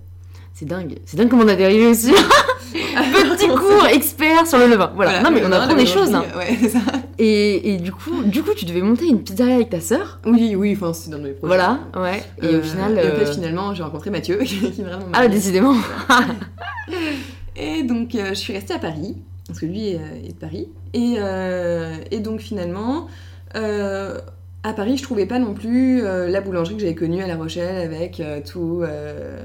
[0.52, 0.98] C'est dingue.
[1.06, 2.12] C'est dingue comment on a dérivé aussi.
[2.72, 4.92] Petit cours expert sur le levain.
[4.94, 5.22] Voilà.
[5.22, 6.12] non, mais on apprend des choses.
[6.14, 6.24] hein.
[6.36, 6.80] Ouais, c'est ça.
[7.20, 10.20] Et, et du coup, du coup, tu devais monter une pizzeria avec ta sœur.
[10.24, 11.46] Oui, oui, enfin, c'est dans mes projets.
[11.56, 12.22] Voilà, ouais.
[12.42, 12.92] Et Euh, au final.
[12.92, 15.74] et fait, euh, finalement, j'ai rencontré Mathieu, qui est vraiment Ah, décidément.
[17.56, 20.68] Et donc, euh, je suis restée à Paris, parce que lui est, est de Paris.
[20.94, 23.08] Et, euh, et donc, finalement,
[23.56, 24.18] euh,
[24.62, 27.36] à Paris, je trouvais pas non plus euh, la boulangerie que j'avais connue à La
[27.36, 29.40] Rochelle avec euh, tout euh,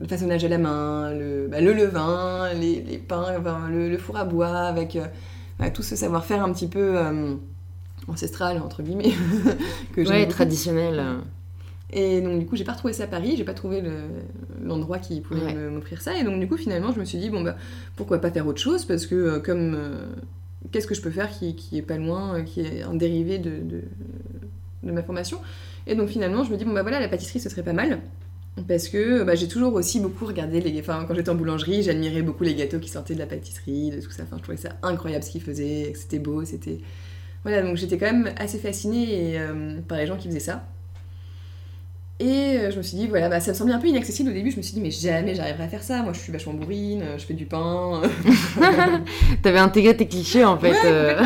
[0.00, 3.98] le façonnage à la main, le, bah, le levain, les, les pains, enfin, le, le
[3.98, 5.04] four à bois, avec euh,
[5.68, 7.34] tout ce savoir-faire un petit peu euh,
[8.08, 9.12] ancestral, entre guillemets,
[9.94, 10.98] que Ouais, traditionnel.
[10.98, 11.18] euh.
[11.92, 14.04] Et donc du coup, j'ai pas retrouvé ça à Paris, j'ai pas trouvé le-
[14.64, 15.70] l'endroit qui pouvait Ouais.
[15.70, 16.16] m'offrir ça.
[16.16, 17.56] Et donc du coup, finalement, je me suis dit, bon bah,
[17.96, 18.84] pourquoi pas faire autre chose?
[18.86, 19.74] Parce que euh, comme...
[19.76, 20.06] euh,
[20.72, 23.38] Qu'est-ce que je peux faire qui, qui est pas loin, euh, qui est un dérivé
[23.38, 23.82] de, de,
[24.82, 25.40] de ma formation?
[25.86, 27.98] Et donc finalement, je me dis, bon bah voilà, la pâtisserie, ce serait pas mal.
[28.66, 30.80] Parce que bah, j'ai toujours aussi beaucoup regardé les...
[30.80, 34.00] Enfin, quand j'étais en boulangerie, j'admirais beaucoup les gâteaux qui sortaient de la pâtisserie, de
[34.00, 34.22] tout ça.
[34.24, 36.78] Enfin, je trouvais ça incroyable ce qu'ils faisaient, que c'était beau, c'était...
[37.42, 40.66] Voilà, donc j'étais quand même assez fascinée et, euh, par les gens qui faisaient ça.
[42.18, 44.34] Et euh, je me suis dit, voilà, bah, ça me semblait un peu inaccessible au
[44.34, 44.50] début.
[44.50, 46.02] Je me suis dit, mais jamais j'arriverai à faire ça.
[46.02, 48.02] Moi, je suis vachement bourrine, je fais du pain.
[49.42, 50.72] T'avais intégré tes clichés en fait.
[50.72, 51.24] Ouais, euh.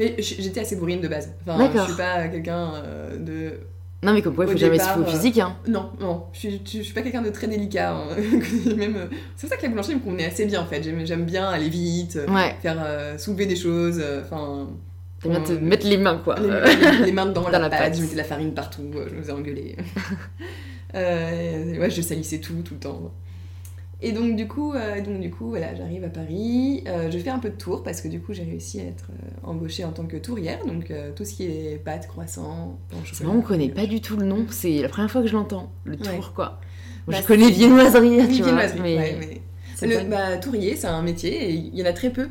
[0.00, 1.32] mais j'étais assez bourrine de base.
[1.42, 1.82] Enfin, D'accord.
[1.82, 2.82] je suis pas quelqu'un
[3.20, 3.60] de.
[4.04, 5.38] Non, mais comme quoi, il Au faut jamais se départ, au euh, physique.
[5.38, 5.56] Hein.
[5.68, 7.92] Non, non, je suis, je suis pas quelqu'un de très délicat.
[7.94, 8.08] hein.
[8.76, 10.82] Même, euh, c'est pour ça que la boulangerie me convenait assez bien en fait.
[10.82, 14.02] J'aime, j'aime bien aller vite, euh, Ouais, faire euh, soulever des choses.
[14.24, 14.68] Enfin.
[15.24, 16.34] bien te mettre les mains quoi.
[16.40, 17.94] les, les- les mains dedans dans la, la pâte, pâte.
[17.96, 19.76] je mettais de la farine partout, je me faisais engueuler.
[20.94, 23.12] Euh, ouais, je salissais tout, tout le temps.
[24.04, 27.30] Et donc du coup, euh, donc, du coup voilà, j'arrive à Paris, euh, je fais
[27.30, 29.92] un peu de tour parce que du coup j'ai réussi à être euh, embauchée en
[29.92, 32.78] tant que tourière, donc tout ce qui est pâtes, croissants,
[33.12, 34.44] C'est vrai, on connaît pas du tout le nom.
[34.50, 35.70] C'est la première fois que je l'entends.
[35.84, 35.98] Le Ouais.
[35.98, 36.60] tour quoi.
[37.06, 38.52] Moi, Bah, je connais viennoiserie, tu vois.
[38.82, 41.92] mais ouais, mais- Le pas- bah, tourier, c'est un métier et il y en a
[41.92, 42.28] très peu.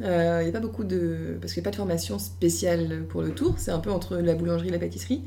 [0.00, 1.36] Il n'y a pas beaucoup de.
[1.40, 4.16] Parce qu'il n'y a pas de formation spéciale pour le tour, c'est un peu entre
[4.18, 5.22] la boulangerie et la pâtisserie.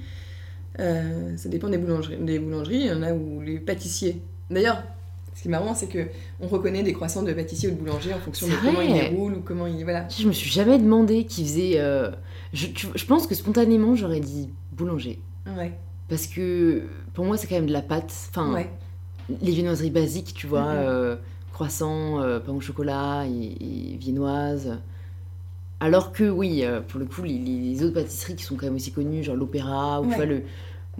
[0.77, 2.17] Ça dépend des boulangeries.
[2.17, 4.21] Des boulangeries, il y en a où les pâtissiers.
[4.49, 4.83] D'ailleurs,
[5.33, 6.07] ce qui est marrant, c'est que
[6.39, 9.35] on reconnaît des croissants de pâtissier ou de boulanger en fonction de comment ils déroulent
[9.35, 9.83] ou comment ils.
[9.83, 10.07] Voilà.
[10.09, 11.73] Je me suis jamais demandé qui faisait.
[11.79, 12.11] euh,
[12.53, 15.19] Je, tu- je pense que spontanément, j'aurais dit boulanger.
[15.57, 15.71] Ouais.
[16.09, 18.13] Parce que pour moi, c'est quand même de la pâte.
[18.29, 18.69] Enfin, ouais.
[19.41, 20.79] les viennoiseries basiques, tu vois, Mhm.
[20.79, 21.15] euh,
[21.53, 24.79] croissant, euh, pain au chocolat et, et viennoise.
[25.79, 28.91] Alors que oui, pour le coup, les, les autres pâtisseries qui sont quand même aussi
[28.91, 30.15] connues, genre l'opéra, ou tu Ouais.
[30.17, 30.43] vois, le,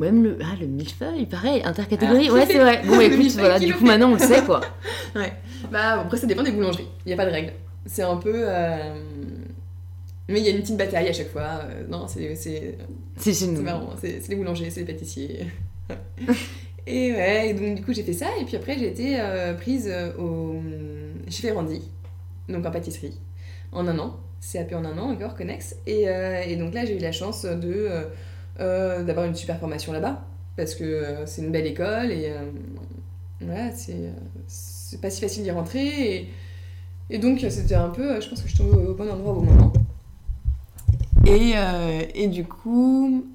[0.02, 2.34] ou même le, ah, le millefeuille, pareil, intercatégorie, Ah.
[2.34, 2.82] ouais, c'est vrai.
[2.86, 4.62] Bon, écoute, voilà, du coup, maintenant, on le sait, quoi.
[5.16, 5.32] Ouais.
[5.72, 6.88] Bah après ça dépend des boulangeries.
[7.06, 7.54] Il n'y a pas de règle.
[7.86, 8.34] C'est un peu.
[8.36, 8.94] euh,
[10.30, 11.62] Mais il y a une petite bataille à chaque fois.
[11.66, 12.78] Euh, Non, c'est c'est
[13.18, 13.62] C'est chez C'est nous.
[13.62, 15.48] marrant, c'est c'est les boulangers, c'est les pâtissiers.
[16.88, 19.54] et ouais, et donc du coup j'ai fait ça, et puis après j'ai été euh,
[19.54, 20.56] prise au...
[21.30, 21.82] chez Ferrandi,
[22.50, 23.20] donc en pâtisserie,
[23.72, 24.20] en un an,
[24.52, 25.76] CAP en un an encore, Connex.
[25.86, 26.04] Et,
[26.48, 27.88] et donc là j'ai eu la chance de
[28.60, 30.26] euh, d'avoir une super formation là-bas,
[30.58, 32.52] parce que euh, c'est une belle école, et euh,
[33.40, 36.30] voilà, c'est pas si facile d'y rentrer,
[37.10, 39.42] et, donc c'était un peu, je pense que je suis tombée au bon endroit au
[39.42, 39.74] bon moment.
[41.26, 41.54] Et,
[42.16, 43.26] et du coup,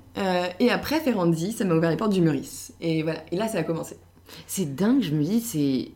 [0.61, 2.73] et après Ferrandi, ça m'a ouvert les portes du Meurice.
[2.81, 3.97] Et voilà, et là ça a commencé.
[4.47, 5.91] C'est dingue, je me dis, c'est.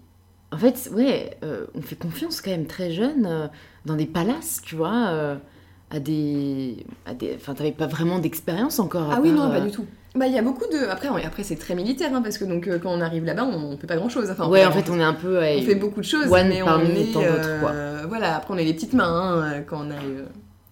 [0.52, 1.38] En fait, ouais,
[1.74, 3.50] on fait confiance quand même très jeune
[3.87, 5.38] dans des palaces, tu vois,
[5.90, 6.85] à des.
[7.07, 7.35] À des...
[7.37, 9.11] Enfin, t'avais pas vraiment d'expérience encore.
[9.11, 9.85] à Ah oui, part, non, pas euh, du tout.
[10.14, 10.88] Bah il y a beaucoup de.
[10.88, 13.44] Après, on- après c'est très militaire, hein, parce que donc euh, quand on arrive là-bas,
[13.44, 14.29] on, on fait pas grand-chose.
[14.31, 15.38] Enfin, ouais, en fait, on est un peu.
[15.38, 17.12] On fait beaucoup de choses, mais on est.
[17.12, 17.70] d'autres, quoi.
[17.72, 20.24] euh, voilà, après on a les petites mains hein, euh, quand on arrive.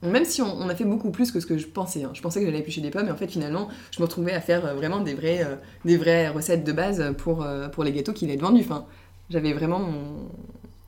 [0.02, 2.04] Même si on, on a fait beaucoup plus que ce que je pensais.
[2.04, 2.10] hein.
[2.14, 4.40] Je pensais que j'allais éplucher des pommes, mais en fait, finalement, je me retrouvais à
[4.40, 7.90] faire euh, vraiment des vraies, euh, des vraies recettes de base pour, euh, pour les
[7.92, 8.62] gâteaux qui allaient être vendus.
[8.64, 8.84] Enfin,
[9.30, 9.80] j'avais vraiment.
[9.80, 10.28] mon-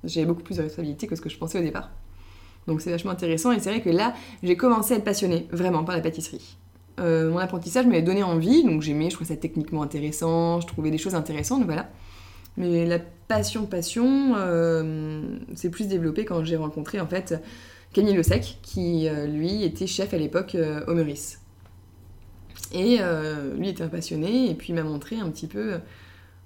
[0.04, 1.90] J'avais beaucoup plus de responsabilité que ce que je pensais au départ.
[2.66, 5.84] Donc c'est vachement intéressant, et c'est vrai que là, j'ai commencé à être passionnée vraiment
[5.84, 6.56] par la pâtisserie.
[6.98, 10.90] Euh, mon apprentissage m'avait donné envie, donc j'aimais, je trouvais ça techniquement intéressant, je trouvais
[10.90, 11.90] des choses intéressantes, voilà.
[12.56, 17.40] Mais la passion, passion, euh, c'est plus développé quand j'ai rencontré en fait
[17.92, 21.40] Camille Le Sec, qui euh, lui était chef à l'époque euh, au Meurice.
[22.72, 25.78] Et euh, lui était un passionné, et puis il m'a montré un petit peu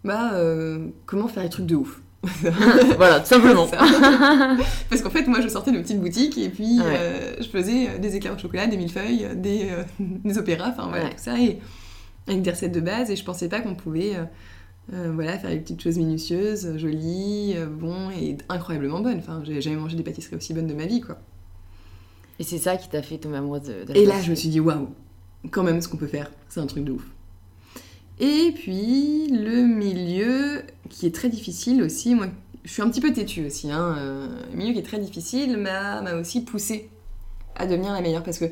[0.04, 2.00] bah, euh, comment faire les trucs de ouf.
[2.96, 3.66] voilà, tout simplement.
[4.90, 6.84] Parce qu'en fait, moi, je sortais de petite boutique et puis Ouais.
[6.96, 10.70] euh, je faisais euh, des éclairs au chocolat, des millefeuilles, euh, des, euh, des opéras,
[10.70, 11.10] enfin voilà, Ouais.
[11.10, 11.58] tout ça, et
[12.26, 13.10] avec des recettes de base.
[13.10, 14.14] Et je pensais pas qu'on pouvait
[14.92, 19.18] euh, voilà, faire des petites choses minutieuses, jolies, bon et incroyablement bonnes.
[19.18, 21.18] Enfin, j'ai jamais mangé des pâtisseries aussi bonnes de ma vie, quoi.
[22.38, 24.34] Et c'est ça qui t'a fait tomber amoureuse de, de la Et là, je me
[24.34, 24.88] suis dit, waouh,
[25.52, 27.04] quand même, ce qu'on peut faire, c'est un truc de ouf.
[28.20, 32.26] Et puis, le milieu qui est très difficile aussi, moi,
[32.64, 35.56] je suis un petit peu têtue aussi, hein, euh, le milieu qui est très difficile
[35.56, 36.88] m'a aussi poussée
[37.56, 38.46] à devenir la meilleure, parce que,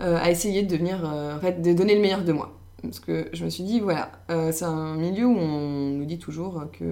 [0.00, 2.58] euh, à essayer de devenir, euh, en fait, de donner le meilleur de moi.
[2.82, 6.18] Parce que je me suis dit, voilà, euh, c'est un milieu où on nous dit
[6.18, 6.84] toujours que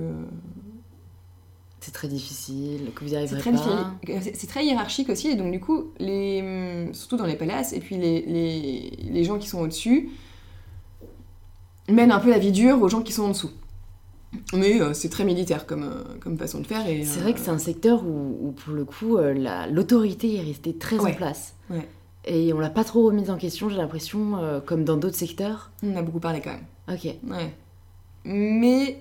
[1.83, 3.57] C'est très difficile, que vous y arriverez pas.
[4.21, 7.81] C'est- c'est très hiérarchique aussi, et donc du coup, les, surtout dans les palaces, et
[7.81, 10.11] puis les, les, les gens qui sont au-dessus
[11.95, 13.51] mènent un peu la vie dure aux gens qui sont en dessous.
[14.55, 16.87] Mais euh, c'est très militaire comme, euh, comme façon de faire.
[16.87, 20.37] et C'est euh, vrai que c'est un secteur où, où, pour le coup, la- l'autorité
[20.37, 21.11] est restée très Ouais.
[21.13, 21.55] en place.
[21.69, 21.89] Ouais.
[22.27, 25.71] Et on l'a pas trop remise en question, j'ai l'impression, comme dans d'autres secteurs.
[25.83, 26.65] On en a beaucoup parlé quand même.
[26.97, 27.05] Ok.
[27.29, 27.55] Ouais.
[28.25, 28.99] Mais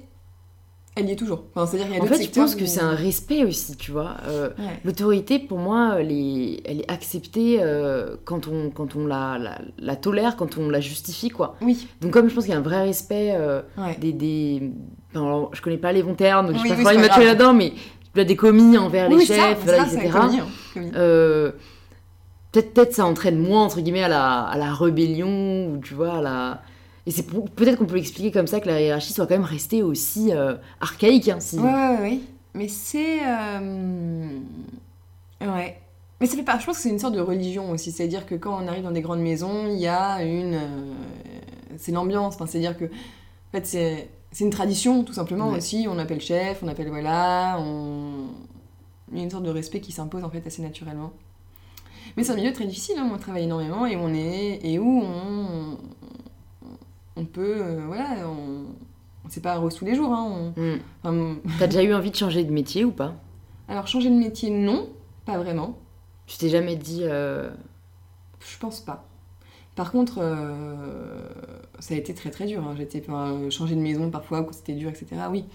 [0.99, 1.43] elle y est toujours.
[1.55, 3.91] Enfin, c'est-à-dire qu'il y a En fait, je pense que c'est un respect aussi, tu
[3.91, 4.17] vois.
[4.27, 4.79] Euh, Ouais.
[4.83, 9.57] L'autorité, pour moi, elle est, elle est acceptée euh, quand on, quand on la, la,
[9.77, 11.55] la tolère, quand on la justifie, quoi.
[11.61, 13.97] Oui, Donc comme je pense qu'il y a un vrai respect euh, ouais.
[13.99, 14.13] des...
[14.13, 14.71] des...
[15.11, 16.99] enfin, alors, je connais pas les bons termes, donc je Oui, pas oui, trop c'est
[17.01, 17.23] pas grave.
[17.25, 17.73] là-dedans, mais
[18.15, 20.17] il y a des commis envers les Oui, ça, chefs, voilà, ça, c'est etc.
[20.21, 20.91] hein,
[22.51, 26.15] peut-être peut-être ça entraîne moins entre guillemets à la, à la rébellion ou tu vois
[26.17, 26.61] à la
[27.09, 29.81] Et c'est peut-être qu'on peut l'expliquer comme ça que la hiérarchie soit quand même restée
[29.81, 31.27] aussi euh, archaïque.
[31.29, 31.57] Hein, si...
[31.57, 32.19] Ouais, ouais, ouais.
[32.53, 33.21] Mais c'est.
[33.25, 34.37] euh,
[35.41, 35.81] Ouais.
[36.21, 36.59] Mais ça fait pas.
[36.59, 37.91] Je pense que c'est une sorte de religion aussi.
[37.91, 40.53] C'est-à-dire que quand on arrive dans des grandes maisons, il y a une.
[40.53, 40.93] euh,
[41.77, 42.35] C'est l'ambiance.
[42.35, 42.85] Enfin, c'est-à-dire que.
[42.85, 44.09] En fait, c'est.
[44.31, 45.57] C'est une tradition, tout simplement Ouais.
[45.57, 45.87] aussi.
[45.89, 47.57] On appelle chef, on appelle voilà.
[47.59, 48.27] On...
[49.11, 51.11] Il y a une sorte de respect qui s'impose en fait assez naturellement.
[52.15, 52.95] Mais c'est un milieu très difficile.
[52.99, 53.09] Hein.
[53.11, 55.77] On travaille énormément et on est et où on
[57.19, 58.65] on peut euh, voilà on
[59.27, 60.11] c'est pas rose tous les jours.
[60.13, 60.53] Hein.
[60.57, 60.79] On- Hmm.
[61.03, 63.13] enfin, T'as déjà eu envie de changer de métier ou pas?
[63.67, 64.89] Alors changer de métier, non,
[65.25, 65.77] pas vraiment.
[66.25, 67.01] Tu t'es jamais dit.
[67.03, 67.49] euh,
[68.39, 69.05] Je pense pas.
[69.75, 71.21] Par contre, euh,
[71.79, 72.63] ça a été très très dur.
[72.67, 72.73] hein.
[72.77, 75.07] J'étais enfin, changer de maison parfois, c'était dur, etc.
[75.29, 75.45] Oui.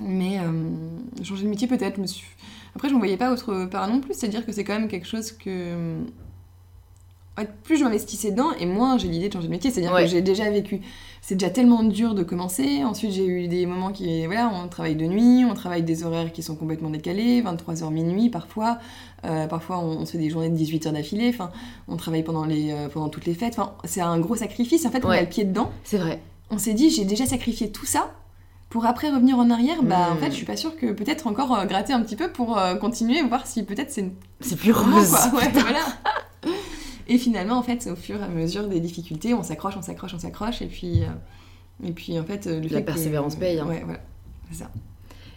[0.00, 0.52] Mais euh,
[1.24, 1.96] changer de métier peut-être.
[1.96, 2.26] je me suis-
[2.76, 4.14] Après, je ne voyais pas autre part non plus.
[4.14, 5.98] C'est-à-dire que c'est quand même quelque chose que.
[7.64, 9.70] Plus je m'investissais dedans et moins j'ai l'idée de changer de métier.
[9.70, 10.04] C'est-à-dire Ouais.
[10.04, 10.80] que j'ai déjà vécu.
[11.20, 12.84] C'est déjà tellement dur de commencer.
[12.84, 14.24] Ensuite, j'ai eu des moments qui.
[14.26, 18.30] Voilà, on travaille de nuit, on travaille des horaires qui sont complètement décalés, 23h minuit
[18.30, 18.78] parfois.
[19.24, 21.28] Euh, parfois, on, on se fait des journées de 18 heures d'affilée.
[21.34, 21.50] Enfin,
[21.88, 23.54] on travaille pendant, les, euh, pendant toutes les fêtes.
[23.58, 24.86] Enfin, c'est un gros sacrifice.
[24.86, 25.18] En fait, on Ouais.
[25.18, 25.70] a le pied dedans.
[25.84, 26.20] C'est vrai.
[26.50, 28.10] On s'est dit, j'ai déjà sacrifié tout ça
[28.70, 29.82] pour après revenir en arrière.
[29.82, 32.30] Bah, en fait, je suis pas sûre que peut-être encore euh, gratter un petit peu
[32.30, 35.10] pour euh, continuer, voir si peut-être c'est C'est plus rose.
[35.30, 35.40] quoi.
[35.40, 35.80] Ouais, voilà.
[37.08, 40.12] Et finalement, en fait, au fur et à mesure des difficultés, on s'accroche, on s'accroche,
[40.14, 40.60] on s'accroche.
[40.62, 43.66] Et puis, euh, et puis en fait, euh, le La fait que- persévérance paye, hein.
[43.66, 44.00] Ouais, voilà.
[44.50, 44.70] C'est ça.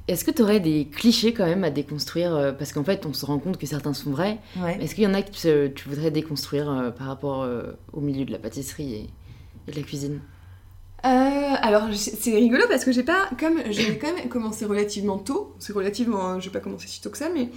[0.08, 3.14] Est-ce que tu aurais des clichés quand même à déconstruire euh, Parce qu'en fait, on
[3.14, 4.40] se rend compte que certains sont vrais.
[4.58, 4.78] Ouais.
[4.82, 7.48] Est-ce qu'il y en a que tu, voudrais déconstruire par rapport
[7.94, 9.10] au milieu de la pâtisserie et,
[9.68, 10.20] et de la cuisine?
[11.04, 15.56] Euh, alors c'est rigolo parce que j'ai pas comme j'ai quand même commencé relativement tôt
[15.58, 17.50] c'est relativement j'ai pas commencé si tôt que ça mais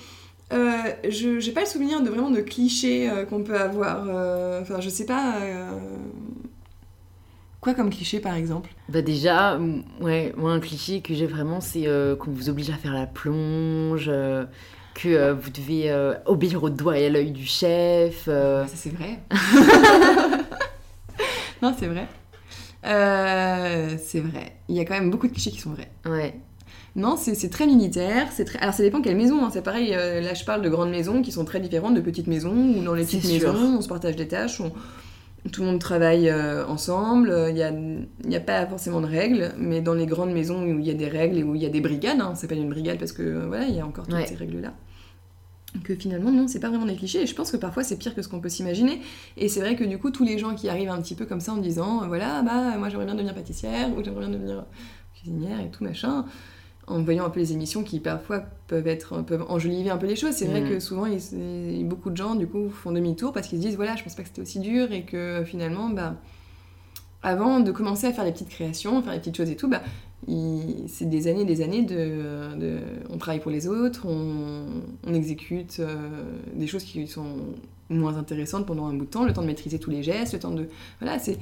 [0.52, 0.76] euh,
[1.08, 4.80] je j'ai pas le souvenir de vraiment de clichés euh, qu'on peut avoir euh, enfin
[4.80, 5.70] je sais pas euh,
[7.60, 8.70] quoi comme cliché par exemple.
[8.88, 9.58] Bah déjà,
[10.00, 13.06] ouais, moi un cliché que j'ai vraiment, c'est euh, qu'on vous oblige à faire la
[13.06, 14.44] plonge, euh,
[14.94, 18.24] que euh, vous devez euh, obéir au doigt et à l'œil du chef.
[18.28, 19.18] euh, ça c'est vrai.
[21.62, 22.06] Non c'est vrai.
[22.84, 24.54] Euh, c'est vrai.
[24.68, 25.90] Il y a quand même beaucoup de clichés qui sont vrais.
[26.04, 26.34] Ouais.
[26.96, 28.28] Non, c'est très militaire.
[28.32, 28.58] C'est très...
[28.60, 29.44] Alors ça dépend quelle maison.
[29.44, 29.50] hein.
[29.52, 32.28] C'est pareil, euh, là je parle de grandes maisons qui sont très différentes de petites
[32.28, 33.52] maisons où dans les petites sûr.
[33.52, 34.72] maisons on se partage des tâches, on-
[35.52, 37.34] tout le monde travaille euh, ensemble.
[37.50, 40.62] Il n'y a, il y a pas forcément de règles, mais dans les grandes maisons
[40.64, 42.42] où il y a des règles et où il y a des brigades, hein, ça
[42.42, 44.26] s'appelle une brigade parce que euh, voilà, il y a encore toutes Ouais.
[44.26, 44.72] ces règles-là.
[45.82, 47.22] Que finalement, non, c'est pas vraiment des clichés.
[47.22, 49.00] Et je pense que parfois c'est pire que ce qu'on peut s'imaginer.
[49.36, 51.40] Et c'est vrai que du coup, tous les gens qui arrivent un petit peu comme
[51.40, 54.64] ça en disant, euh, voilà, bah moi j'aimerais bien devenir pâtissière ou j'aimerais bien devenir
[55.16, 56.24] cuisinière et tout machin,
[56.86, 60.16] en voyant un peu les émissions qui parfois peuvent être peuvent enjoliver un peu les
[60.16, 60.32] choses.
[60.34, 60.68] C'est vrai Mm.
[60.68, 63.96] que souvent ils- beaucoup de gens du coup font demi-tour parce qu'ils se disent voilà
[63.96, 66.14] je pense pas que c'était aussi dur et que finalement bah
[67.22, 69.82] avant de commencer à faire les petites créations, faire les petites choses et tout, bah
[70.88, 72.78] c'est des années et des années de, de-
[73.10, 74.64] on travaille pour les autres, on,
[75.06, 75.96] on exécute euh,
[76.54, 77.36] des choses qui sont
[77.90, 80.38] moins intéressantes pendant un bout de temps, le temps de maîtriser tous les gestes, le
[80.38, 80.66] temps de
[81.00, 81.38] voilà c'est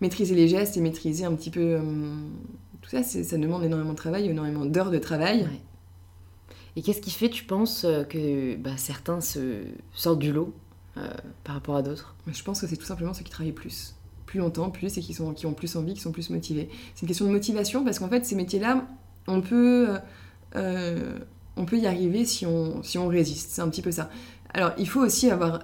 [0.00, 2.30] maîtriser les gestes et maîtriser un petit peu hum,
[2.88, 5.42] tout ça, ça demande énormément de travail, énormément d'heures de travail.
[5.42, 5.60] Ouais.
[6.76, 10.54] Et qu'est-ce qui fait, tu penses, euh, que bah, certains se sortent du lot
[10.96, 11.08] euh,
[11.44, 12.14] par rapport à d'autres?
[12.28, 13.94] Je pense que c'est tout simplement ceux qui travaillent plus.
[14.26, 16.68] Plus longtemps, plus, et qui, sont, qui ont plus envie, qui sont plus motivés.
[16.94, 18.86] C'est une question de motivation parce qu'en fait, ces métiers-là,
[19.26, 19.98] on peut, euh,
[20.56, 21.18] euh,
[21.56, 23.50] on peut y arriver si on, si on résiste.
[23.50, 24.08] C'est un petit peu ça.
[24.54, 25.60] Alors, il faut aussi avoir.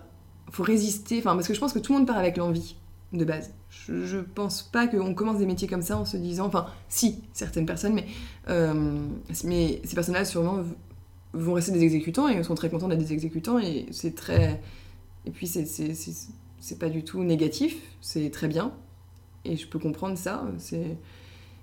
[0.51, 2.77] faut résister, enfin, parce que je pense que tout le monde part avec l'envie
[3.13, 3.53] de base.
[3.87, 6.47] Je, pense pas qu'on commence des métiers comme ça en se disant.
[6.47, 8.07] Enfin, si, certaines personnes, mais,
[8.49, 9.07] euh,
[9.45, 10.65] mais ces personnes-là, sûrement,
[11.33, 14.61] vont rester des exécutants et sont très contents d'être des exécutants et c'est très.
[15.27, 18.73] Et puis, c'est- pas du tout négatif, c'est très bien.
[19.45, 20.47] Et je peux comprendre ça.
[20.59, 20.97] c'est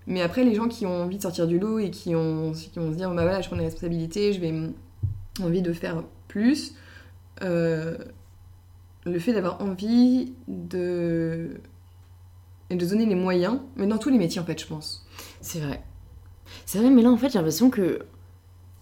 [0.06, 2.78] Mais après, les gens qui ont envie de sortir du lot et qui ont, qui
[2.78, 4.54] vont se dire, bah voilà, je prends des responsabilités, je vais
[5.42, 6.76] envie de faire plus,
[7.42, 7.98] euh,
[9.06, 11.60] le fait d'avoir envie de...
[12.72, 15.06] et de donner les moyens, mais dans tous les métiers en fait, je pense.
[15.42, 15.84] C'est vrai.
[16.66, 18.00] C'est vrai, mais là, en fait, j'ai l'impression que.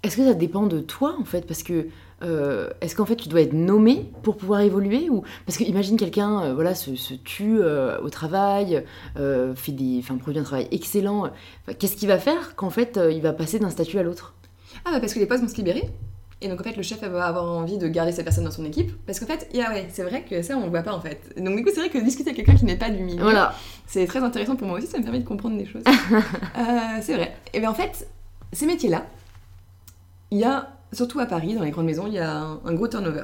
[0.04, 1.46] Est-ce que ça dépend de toi, en fait?
[1.46, 1.88] Parce que.
[2.22, 5.24] euh, Est-ce qu'en fait, tu dois être nommé pour pouvoir évoluer ou...
[5.46, 10.18] Parce que imagine quelqu'un euh, voilà, se, se tue euh, au travail, fait des, enfin,
[10.18, 11.32] produit un travail excellent.
[11.80, 14.36] Qu'est-ce qu'il va faire qu'en fait, il va passer d'un statut à l'autre?
[14.86, 15.90] Ah bah parce que les postes vont se libérer.
[16.42, 18.64] Et donc en fait le chef va avoir envie de garder cette personne dans son
[18.66, 18.92] équipe.
[19.06, 21.34] Parce qu'en fait, yeah, ouais, c'est vrai que ça on le voit pas en fait.
[21.38, 23.54] Donc du coup c'est vrai que discuter avec quelqu'un qui n'est pas du milieu, Voilà.
[23.88, 25.84] c'est très intéressant pour moi aussi, ça me permet de comprendre des choses.
[26.58, 27.36] Euh, c'est vrai.
[27.54, 28.08] Et bien en fait,
[28.54, 29.06] ces métiers-là,
[30.32, 32.74] il y a, surtout à Paris, dans les grandes maisons, il y a un, un
[32.74, 33.24] gros turnover.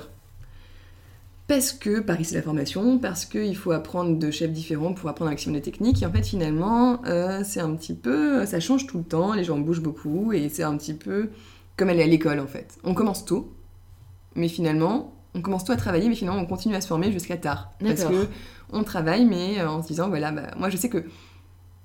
[1.47, 5.29] parce que Paris c'est la formation, parce qu'il faut apprendre de chefs différents pour apprendre
[5.29, 6.01] un maximum de techniques.
[6.01, 8.45] Et en fait, finalement, euh, c'est un petit peu.
[8.45, 11.29] Ça change tout le temps, les gens bougent beaucoup, et c'est un petit peu
[11.77, 12.77] comme aller à l'école en fait.
[12.83, 13.53] On commence tôt,
[14.35, 17.37] mais finalement, on commence tôt à travailler, mais finalement, on continue à se former jusqu'à
[17.37, 17.71] tard.
[17.89, 18.27] Parce que
[18.71, 21.03] on travaille, mais euh, en se disant, voilà, bah, moi je sais que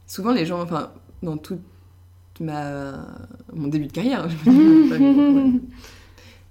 [0.07, 0.91] souvent les gens, enfin,
[1.23, 1.61] dans toute
[2.41, 3.05] ma
[3.53, 5.59] mon début de carrière, je pas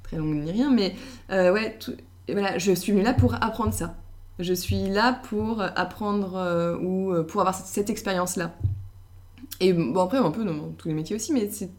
[0.04, 0.96] très longue ni rien, mais
[1.32, 1.96] euh, ouais, tout-
[2.32, 3.96] voilà, je suis venue là pour apprendre ça.
[4.38, 8.54] Je suis là pour apprendre euh, ou euh, pour avoir cette, cette expérience-là.
[9.60, 11.70] Et bon, après, un peu dans tous les métiers aussi, mais c'est.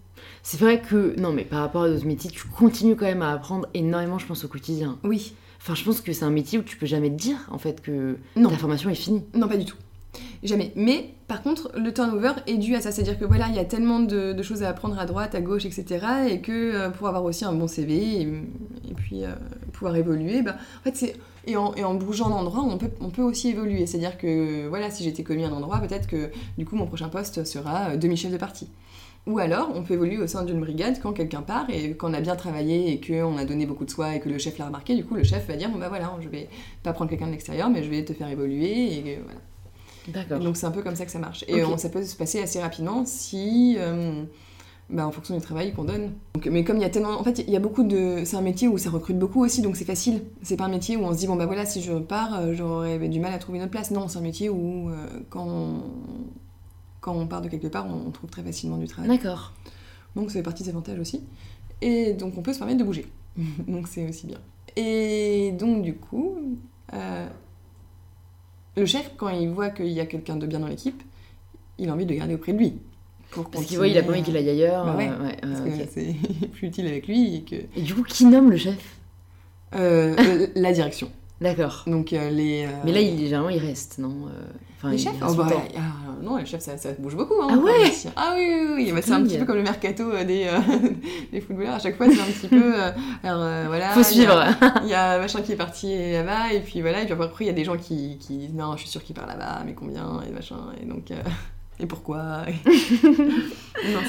[0.43, 3.33] C'est vrai que, non, mais par rapport à d'autres métiers, tu continues quand même à
[3.33, 4.99] apprendre énormément, je pense, au quotidien.
[5.05, 5.35] Oui.
[5.61, 7.83] Enfin, je pense que c'est un métier où tu peux jamais te dire, en fait,
[7.83, 8.49] que Non.
[8.49, 9.23] ta formation est finie.
[9.35, 9.77] Non, pas du tout.
[10.43, 10.73] Jamais.
[10.75, 12.91] Mais par contre, le turnover est dû à ça.
[12.91, 15.41] C'est-à-dire que voilà, il y a tellement de, de choses à apprendre à droite, à
[15.41, 16.05] gauche, etc.
[16.31, 19.29] Et que euh, pour avoir aussi un bon CV et, et puis euh,
[19.73, 21.17] pouvoir évoluer, bah, en fait, c'est.
[21.47, 23.87] Et en, et en bougeant d'endroit, on peut, on peut aussi évoluer.
[23.87, 27.09] C'est-à-dire que voilà, si j'étais commis à un endroit, peut-être que du coup, mon prochain
[27.09, 28.67] poste sera euh, demi-chef de partie.
[29.27, 32.21] Ou alors, on peut évoluer au sein d'une brigade quand quelqu'un part et qu'on a
[32.21, 34.97] bien travaillé et qu'on a donné beaucoup de soi et que le chef l'a remarqué.
[34.97, 36.49] Du coup, le chef va dire Bon, bah voilà, je vais
[36.83, 38.95] pas prendre quelqu'un de l'extérieur, mais je vais te faire évoluer.
[38.95, 39.41] Et voilà.
[40.09, 40.41] D'accord.
[40.45, 41.45] Donc c'est un peu comme ça que ça marche.
[41.49, 41.71] Et Ok.
[41.73, 44.23] euh, ça peut se passer assez rapidement si, euh,
[44.89, 46.13] bah, en fonction du travail qu'on donne.
[46.35, 48.37] Donc, mais comme il y a tellement, en fait, il y a beaucoup de, c'est
[48.37, 50.23] un métier où ça recrute beaucoup aussi, donc c'est facile.
[50.43, 52.55] C'est pas un métier où on se dit bon bah voilà, si je pars, euh,
[52.55, 53.91] j'aurais du mal à trouver une autre place.
[53.91, 54.95] Non, c'est un métier où euh,
[55.29, 55.83] quand on...
[57.01, 59.09] quand on part de quelque part, on, on trouve très facilement du travail.
[59.09, 59.53] D'accord.
[60.17, 61.23] Donc ça fait partie des avantages aussi.
[61.81, 63.07] Et donc on peut se permettre de bouger.
[63.69, 64.39] donc c'est aussi bien.
[64.77, 66.59] Et donc du coup,
[66.93, 67.27] euh,
[68.77, 71.03] le chef, quand il voit qu'il y a quelqu'un de bien dans l'équipe,
[71.79, 72.75] il a envie de le garder auprès de lui.
[73.31, 74.85] Pour Parce qu'il voit, il a pas envie qu'il aille ailleurs.
[74.85, 77.57] Bah ouais, euh, ouais, Parce euh, que c'est plus utile avec lui et que...
[77.77, 78.99] Et du coup, qui nomme le chef?
[79.75, 81.13] Euh, la direction.
[81.41, 81.85] D'accord.
[81.87, 82.67] Donc euh, les...
[82.67, 84.43] euh, Mais là, il, généralement, il reste, non Euh,
[84.77, 85.81] enfin, les il chefs reste oh, bah, ah,
[86.23, 87.41] Non, les chefs, ça, ça bouge beaucoup.
[87.43, 87.93] Hein, Ah ouais.
[88.15, 88.93] Ah oui, oui, oui.
[88.93, 90.51] Bah, c'est un petit peu comme le mercato des,
[91.33, 91.75] des footballeurs.
[91.75, 92.75] À chaque fois, c'est un petit peu...
[93.25, 94.45] alors, voilà, Faut il suivre.
[94.83, 97.49] Il y a machin qui est parti là-bas, et puis voilà, et puis après, il
[97.49, 99.73] y a des gens qui, qui disent non, je suis sûre qu'il part là-bas, mais
[99.73, 101.11] combien, et machin, et donc.
[101.81, 102.43] Et pourquoi?
[102.49, 102.55] Et-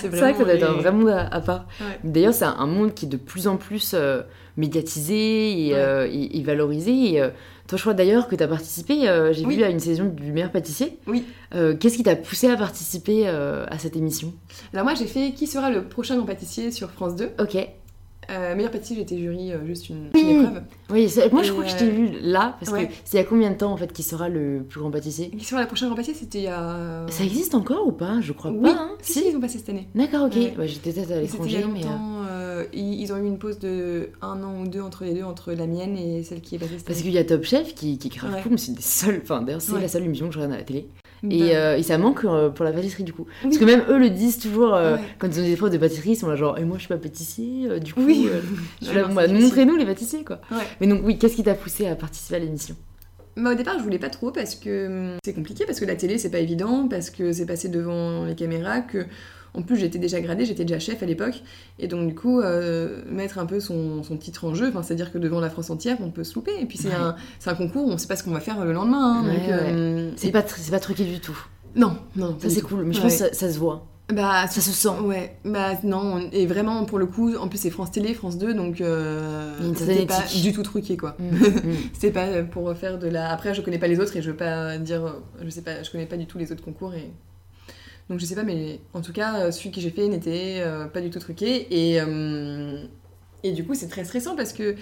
[0.01, 1.65] C'est vrai que ça doit être un vrai monde à, à part.
[1.79, 1.99] Ouais.
[2.03, 4.21] D'ailleurs, c'est un, monde qui est de plus en plus euh,
[4.57, 5.79] médiatisé et, Ouais.
[5.79, 6.91] euh, et- et valorisé.
[7.13, 7.29] Et, euh,
[7.67, 9.55] toi, je crois d'ailleurs que tu as participé, euh, j'ai Oui.
[9.57, 10.97] vu, à une saison du meilleur pâtissier.
[11.07, 11.23] Oui.
[11.51, 14.33] Qu'est-ce qui t'a poussé à participer à cette émission?
[14.73, 16.71] Alors, moi, j'ai fait Qui sera le prochain grand pâtissier?
[16.71, 17.57] sur France 2 Ok.
[18.31, 20.61] Euh, Meilleur pâtissier, j'étais jury, euh, juste une, épreuve.
[20.89, 22.87] Oui, moi, je crois que je euh, t'ai vu là, parce ouais.
[22.87, 24.91] que c'est il y a combien de temps, en fait, qui sera le plus grand
[24.91, 27.05] pâtissier Qui sera le prochain grand pâtissier C'était il y a.
[27.09, 28.19] Ça existe encore ou pas?
[28.21, 28.77] Je crois Oui, pas.
[28.79, 28.91] hein.
[29.01, 29.87] si, si, ils ont passé cette année.
[29.95, 30.35] D'accord, ok.
[30.35, 30.67] Ouais.
[30.67, 31.83] J'étais peut-être à il y l'étranger, mais.
[31.85, 31.87] euh,
[32.29, 35.23] euh, ils, ils ont eu une pause de un an ou deux entre les deux,
[35.23, 37.73] entre la mienne et celle qui est passée cette Parce qu'il y a Top Chef
[37.75, 38.41] qui, qui grave Ouais.
[38.41, 39.19] cool, mais c'est des seules.
[39.23, 40.87] Enfin, d'ailleurs, c'est la seule émission que je regarde à la télé.
[41.23, 43.27] Bah, Et, euh, et ça manque euh, pour la pâtisserie du coup.
[43.43, 45.01] Parce que même eux le disent toujours euh, Ouais.
[45.19, 46.87] quand ils ont des épreuves de pâtisserie, ils sont là genre et moi je suis
[46.89, 48.27] pas pâtissier, du coup Oui.
[49.29, 50.41] montrez-nous les pâtissiers quoi.
[50.51, 50.57] Ouais.
[50.79, 52.75] Mais donc oui, qu'est-ce qui t'a poussé à participer à l'émission
[53.37, 55.95] Bah, au départ, je voulais pas trop parce que hum, c'est compliqué, parce que la
[55.95, 59.05] télé, c'est pas évident, parce que c'est passé devant les caméras, que
[59.53, 61.43] en plus j'étais déjà gradée, j'étais déjà chef à l'époque,
[61.79, 65.17] et donc du coup, euh, mettre un peu son, son titre en jeu, c'est-à-dire que
[65.17, 66.51] devant la France entière, on peut se louper.
[66.59, 66.95] Et puis c'est Ouais.
[67.47, 69.21] un, concours, on sait pas ce qu'on va faire le lendemain.
[69.21, 70.41] hein, Ouais, euh, C'est et- pas
[70.79, 71.37] truqué du tout.
[71.75, 73.87] Non, non, Ça c'est cool, mais je pense que ça, ça se voit.
[74.13, 74.99] Bah, Ça se sent.
[75.05, 78.37] Ouais, bah non, on- et vraiment pour le coup, en plus c'est France Télé, France
[78.37, 81.15] 2, donc euh, c'était pas du tout truqué quoi.
[81.17, 81.75] Mm, mm.
[81.93, 83.31] C'était pas pour faire de la.
[83.31, 85.15] Après, je connais pas les autres et je veux pas dire.
[85.41, 87.09] Je sais pas, je connais pas du tout les autres concours et.
[88.09, 90.85] Donc je sais pas, mais en tout cas, euh, celui que j'ai fait n'était euh,
[90.85, 92.01] pas du tout truqué et.
[92.01, 92.83] euh,
[93.43, 94.75] Et du coup, c'est très stressant parce que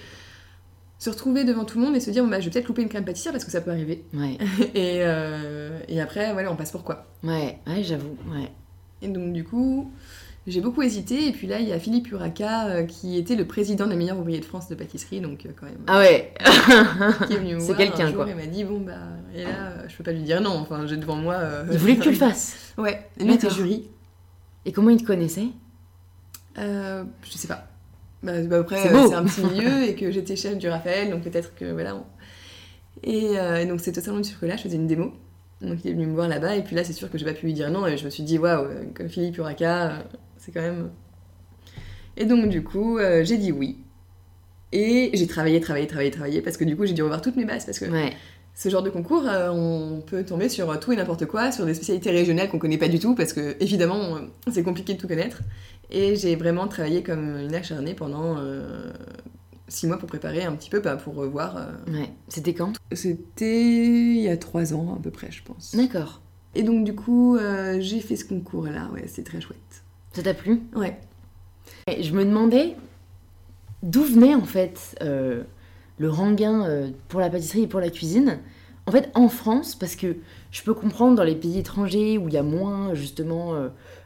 [0.97, 2.89] se retrouver devant tout le monde et se dire, bah, je vais peut-être louper une
[2.89, 4.03] crème pâtissière parce que ça peut arriver.
[4.13, 4.37] Ouais,
[4.75, 7.05] et, euh, et après, voilà, on passe pour quoi?
[7.23, 8.17] ouais, ouais, j'avoue.
[8.33, 8.51] Ouais.
[9.01, 9.91] Et donc du coup,
[10.49, 11.27] j'ai beaucoup hésité.
[11.27, 14.17] Et puis là, il y a Philippe Uraca euh, qui était le président des meilleurs
[14.19, 15.77] ouvriers de France de pâtisserie, donc euh, quand même.
[15.87, 16.33] Ah ouais.
[17.27, 18.27] qui est venu me C'est quelqu'un, quoi.
[18.29, 18.93] et m'a dit bon bah
[19.35, 20.51] et là euh, je peux pas lui dire non.
[20.57, 21.35] Enfin j'ai devant moi.
[21.35, 22.73] euh, Il voulait que tu le fasses.
[22.77, 23.07] Ouais.
[23.19, 23.87] Lui était jury.
[24.65, 25.47] Et comment il te connaissait?
[26.57, 27.67] Euh, je sais pas.
[28.23, 31.21] Bah, bah, après C'est c'est un petit milieu et que j'étais chef du Raphaël donc
[31.23, 31.95] peut-être que voilà.
[31.95, 32.05] on-
[33.03, 35.13] Et, et donc c'était au salon du chocolat, je faisais une démo.
[35.61, 37.33] Donc il est venu me voir là-bas et puis là c'est sûr que j'ai pas
[37.33, 38.65] pu lui dire non et je me suis dit waouh
[38.95, 39.99] comme Philippe Uraca euh,
[40.39, 40.89] c'est quand même.
[42.17, 43.77] Et donc du coup euh, j'ai dit oui.
[44.71, 47.45] Et j'ai travaillé, travaillé, travaillé, travaillé parce que du coup j'ai dû revoir toutes mes
[47.45, 48.13] bases parce que Ouais.
[48.55, 51.73] ce genre de concours, euh, on peut tomber sur tout et n'importe quoi, sur des
[51.73, 54.19] spécialités régionales qu'on connaît pas du tout, parce que évidemment, euh,
[54.51, 55.41] c'est compliqué de tout connaître.
[55.89, 58.37] Et j'ai vraiment travaillé comme une acharnée pendant
[59.69, 61.57] six mois pour préparer un petit peu, bah, pour revoir.
[61.57, 61.91] euh.
[61.91, 62.09] Ouais.
[62.27, 65.75] C'était quand C'était il y a trois ans à peu près, je pense.
[65.75, 66.21] D'accord.
[66.53, 69.83] Et donc du coup, euh, j'ai fait ce concours-là, ouais, c'est très chouette.
[70.13, 70.61] Ça t'a plu?
[70.75, 70.99] Ouais.
[71.87, 72.75] Et je me demandais
[73.83, 75.43] d'où venait en fait euh,
[75.97, 78.39] le rengain euh, pour la pâtisserie et pour la cuisine.
[78.87, 80.15] En fait, en France, parce que
[80.51, 83.53] je peux comprendre dans les pays étrangers où il y a moins justement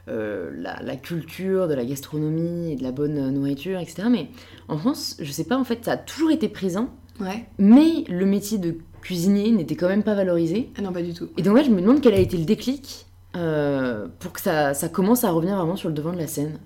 [0.10, 4.10] euh, la, la culture de la gastronomie et de la bonne nourriture, etc.
[4.12, 4.28] Mais
[4.68, 6.90] en France, je sais pas, en fait, ça a toujours été présent,
[7.22, 7.46] Ouais.
[7.60, 10.70] mais le métier de cuisinier n'était quand même pas valorisé.
[10.78, 11.30] Ah non, pas du tout.
[11.38, 14.74] Et donc, ouais, je me demande quel a été le déclic euh, pour que ça,
[14.74, 16.60] ça commence à revenir vraiment sur le devant de la scène.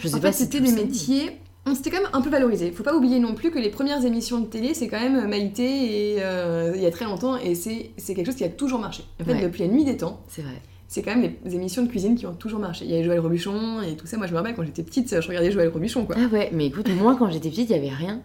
[0.00, 1.38] Je sais En pas fait, si c'était des métiers.
[1.66, 2.70] on s'était quand même un peu valorisé.
[2.72, 6.14] Faut pas oublier non plus que les premières émissions de télé, c'est quand même Maïté
[6.14, 9.04] et euh, il y a très longtemps et c'est quelque chose qui a toujours marché.
[9.20, 9.42] En fait, Ouais.
[9.42, 10.60] depuis la nuit des temps, C'est vrai.
[10.88, 12.84] c'est quand même les émissions de cuisine qui ont toujours marché.
[12.84, 14.16] Il y avait Joël Robuchon et tout ça.
[14.16, 16.16] Moi, je me rappelle quand j'étais petite, je regardais Joël Robuchon quoi.
[16.18, 18.20] Ah ouais, mais écoute, moi quand j'étais petite, il y avait rien.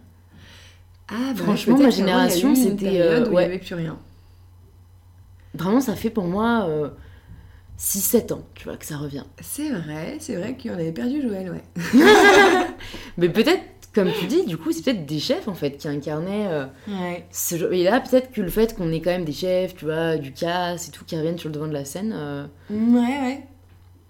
[1.09, 3.41] Ah, bah, Franchement, ma génération, c'était, euh, où il ouais.
[3.43, 3.97] y avait plus rien.
[5.53, 6.89] Vraiment, ça fait pour moi euh,
[7.77, 9.23] 6-7 ans, tu vois, que ça revient.
[9.41, 11.83] C'est vrai, c'est vrai qu'on avait perdu Joël, ouais.
[13.17, 13.63] Mais peut-être,
[13.93, 17.25] comme tu dis, du coup, c'est peut-être des chefs en fait qui incarnaient euh, Ouais.
[17.31, 20.17] ce Et là, peut-être que le fait qu'on ait quand même des chefs, tu vois,
[20.17, 23.43] du casse et tout, qui reviennent sur le devant de la scène, euh, Ouais, ouais.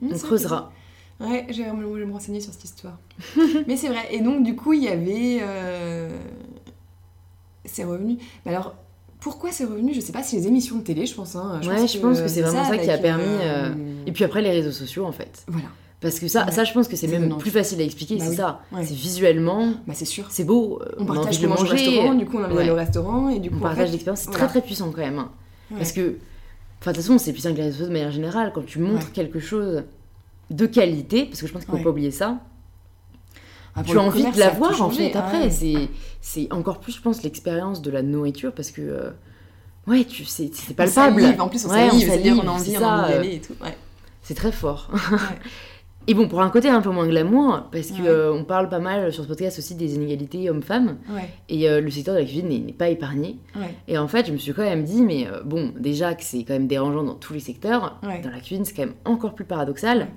[0.01, 0.71] Mmh, on creusera.
[1.19, 2.99] Ouais, je vais, me- je vais me renseigner sur cette histoire.
[3.67, 4.07] Mais c'est vrai.
[4.11, 5.39] Et donc, du coup, il y avait.
[5.41, 6.09] euh,
[7.65, 8.17] C'est revenu.
[8.45, 8.75] Mais alors,
[9.19, 11.35] pourquoi c'est revenu Je sais pas si les émissions de télé, je pense.
[11.35, 11.59] Hein.
[11.67, 13.69] Ouais, je pense que c'est vraiment ça qui a permis, euh,
[14.05, 15.43] Et puis après, les réseaux sociaux en fait.
[15.47, 15.67] Voilà.
[15.99, 16.51] Parce que ça, Ouais.
[16.51, 18.35] ça je pense que c'est même plus facile à expliquer, Bah c'est oui.
[18.35, 18.61] ça.
[18.71, 18.83] Ouais.
[18.85, 20.27] C'est visuellement, Bah, c'est sûr.
[20.29, 21.71] c'est beau, euh, On partage le au manger.
[21.71, 22.69] restaurant, du coup, on a envie Ouais.
[22.69, 23.55] au restaurant, et du coup.
[23.57, 24.45] on partage l'expérience, c'est voilà.
[24.45, 25.17] très très puissant quand même.
[25.17, 25.31] hein.
[25.75, 26.17] Parce que,
[26.79, 28.51] enfin, de toute façon, c'est puissant que les réseaux sociaux de manière générale.
[28.53, 29.83] Quand tu montres quelque chose
[30.51, 32.37] de qualité, parce que je pense qu'il ne faut pas oublier ça,
[33.77, 35.41] Ah, tu as envie commerce, de ça a l'avoir tout en fait après.
[35.43, 35.49] ouais.
[35.51, 35.89] C'est,
[36.21, 39.09] c'est encore plus, je pense, l'expérience de la nourriture parce que, euh,
[39.87, 41.21] ouais, tu c'est On palpable.
[41.21, 43.13] salive, En plus, on Ouais, on salive, on a envie, c'est on a envie d'y
[43.13, 43.53] aller et tout.
[43.63, 43.77] Ouais.
[44.23, 44.89] C'est très fort.
[46.09, 47.97] Et bon, pour un côté un peu moins glamour, parce Ouais.
[48.07, 50.95] euh, on parle pas mal sur ce podcast aussi des inégalités hommes-femmes,
[51.49, 53.35] et euh, le secteur de la cuisine n'est n'est pas épargné.
[53.89, 56.53] Et en fait, je me suis quand même dit, mais bon, déjà que c'est quand
[56.53, 60.07] même dérangeant dans tous les secteurs, dans la cuisine, c'est quand même encore plus paradoxal.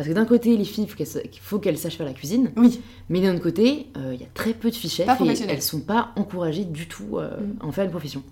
[0.00, 2.80] Parce que d'un côté, les filles, il faut qu'elles sachent faire la cuisine, Oui.
[3.10, 5.60] mais d'un autre côté, euh, il y a très peu de filles chefs et elles
[5.60, 7.56] sont pas encouragées du tout euh, Mm.
[7.60, 8.22] à en faire une profession.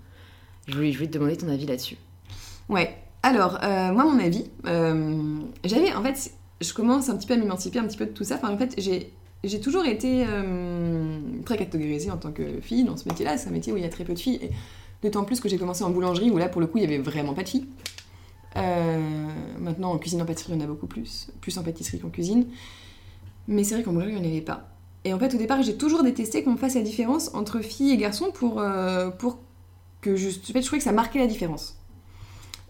[0.67, 1.97] Je voulais, je voulais te demander ton avis là-dessus.
[2.69, 2.97] Ouais.
[3.21, 5.21] Alors, euh, moi, mon avis, euh,
[5.63, 8.23] j'avais, en fait, je commence un petit peu à m'émanciper un petit peu de tout
[8.23, 8.37] ça.
[8.41, 9.13] Enfin, en fait, j'ai,
[9.43, 13.37] j'ai toujours été euh, très catégorisée en tant que fille dans ce métier-là.
[13.37, 14.39] C'est un métier où il y a très peu de filles.
[14.41, 14.49] Et
[15.03, 16.97] d'autant plus que j'ai commencé en boulangerie où là, pour le coup, il y avait
[16.97, 17.67] vraiment pas de filles.
[18.57, 19.27] Euh,
[19.59, 21.29] maintenant, en cuisine, en pâtisserie, il y en a beaucoup plus.
[21.41, 22.47] Plus en pâtisserie qu'en cuisine.
[23.47, 24.69] Mais c'est vrai qu'en boulangerie, il n'y en avait pas.
[25.05, 27.97] Et en fait, au départ, j'ai toujours détesté qu'on fasse la différence entre filles et
[27.97, 29.39] garçons pour, euh, pour
[30.01, 31.77] que je, en fait, je trouvais que ça marquait la différence.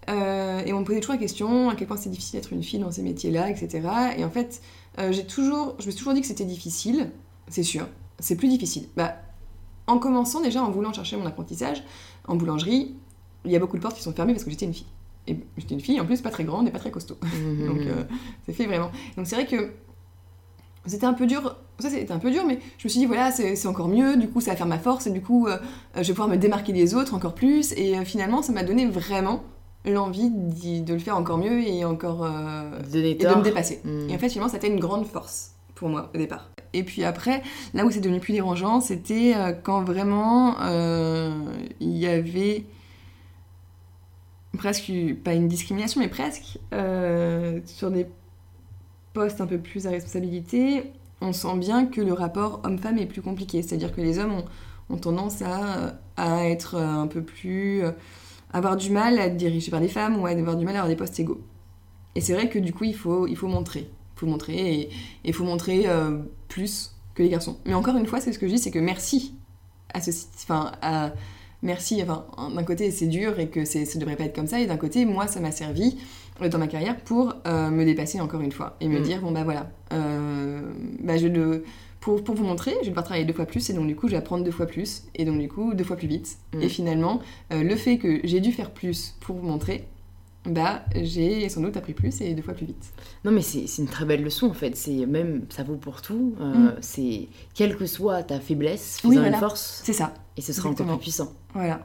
[0.09, 2.63] Euh, et on me posait toujours la question à quel point c'est difficile d'être une
[2.63, 3.87] fille dans ces métiers-là, etc.
[4.17, 4.61] Et en fait,
[5.27, 7.11] toujours, je me suis toujours dit que c'était difficile,
[7.47, 7.87] c'est sûr.
[8.19, 8.87] C'est plus difficile.
[8.95, 9.15] Bah,
[9.89, 11.83] en commençant déjà, en voulant chercher mon apprentissage,
[12.27, 12.95] en boulangerie,
[13.45, 14.85] il y a beaucoup de portes qui sont fermées parce que j'étais une fille.
[15.29, 17.17] Et j'étais une fille, en plus, pas très grande et pas très costaud.
[17.67, 18.03] Donc, euh,
[18.45, 18.89] c'est fait vraiment.
[19.15, 19.71] Donc, c'est vrai que
[20.85, 21.55] c'était un peu dur.
[21.77, 24.17] Ça, c'était un peu dur, mais je me suis dit, voilà, c'est encore mieux.
[24.17, 25.57] Du coup, ça va faire ma force et du coup, euh,
[25.95, 27.73] je vais pouvoir me démarquer des autres encore plus.
[27.73, 29.43] Et euh, finalement, ça m'a donné vraiment
[29.85, 32.27] l'envie de le faire encore mieux et encore.
[32.27, 33.81] et de me dépasser.
[33.83, 34.09] Mm.
[34.09, 36.49] Et en fait, finalement, c'était une grande force pour moi au départ.
[36.73, 40.57] Et puis après, là où c'est devenu plus dérangeant, c'était quand vraiment
[41.79, 42.65] il y avait
[44.57, 44.91] presque,
[45.23, 48.07] pas une discrimination, mais presque, euh, sur des
[49.13, 50.91] postes un peu plus à responsabilité,
[51.21, 53.61] on sent bien que le rapport homme-femme est plus compliqué.
[53.61, 54.43] C'est-à-dire que les hommes
[54.89, 57.83] ont, tendance à, à être un peu plus.
[57.83, 57.91] euh,
[58.51, 60.79] avoir du mal à être dirigés par des femmes ou à avoir du mal à
[60.79, 61.41] avoir des postes égaux.
[62.15, 63.89] Et c'est vrai que du coup, il faut, il faut montrer.
[64.15, 64.89] Il faut montrer et
[65.23, 67.57] il faut montrer euh, plus que les garçons.
[67.65, 69.35] Mais encore une fois, c'est ce que je dis, c'est que merci
[69.93, 71.13] à ce enfin à
[71.61, 74.59] merci enfin d'un côté c'est dur et que c'est ça devrait pas être comme ça
[74.59, 75.97] et d'un côté moi ça m'a servi
[76.41, 79.03] euh, dans ma carrière pour euh, me dépasser encore une fois et me Mm.
[79.03, 80.61] dire bon bah voilà euh,
[81.01, 81.63] bah je le
[81.99, 84.07] pour, pour vous montrer, je vais devoir travailler deux fois plus et donc du coup
[84.07, 86.37] je vais apprendre deux fois plus et donc du coup deux fois plus vite.
[86.53, 86.61] Mm.
[86.61, 87.19] Et finalement,
[87.51, 89.85] euh, le fait que j'ai dû faire plus pour vous montrer,
[90.49, 92.85] bah j'ai sans doute appris plus et deux fois plus vite.
[93.25, 94.75] Non, mais c'est une très belle leçon en fait.
[94.75, 96.35] C'est même, ça vaut pour tout.
[96.41, 96.75] Euh, Mm.
[96.81, 99.35] C'est quelle que soit ta faiblesse, Oui, fais-en voilà.
[99.37, 101.31] une force C'est ça, et ce sera encore plus puissant.
[101.53, 101.79] voilà.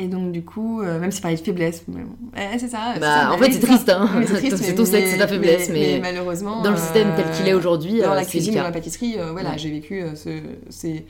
[0.00, 1.98] Et donc, du coup, euh, même si parlait de faiblesse, bon,
[2.36, 2.94] eh, c'est ça.
[3.00, 4.08] Bah, ça, en fait, c'est triste, hein.
[4.16, 6.62] Oui, c'est triste, C'est ton sexe, c'est ta mais- faiblesse, mais malheureusement.
[6.62, 9.50] dans le système tel qu'il est euh, aujourd'hui, Dans la cuisine, dans la pâtisserie, voilà,
[9.50, 9.58] Ouais.
[9.58, 10.38] j'ai vécu ce.
[10.70, 11.04] c'est-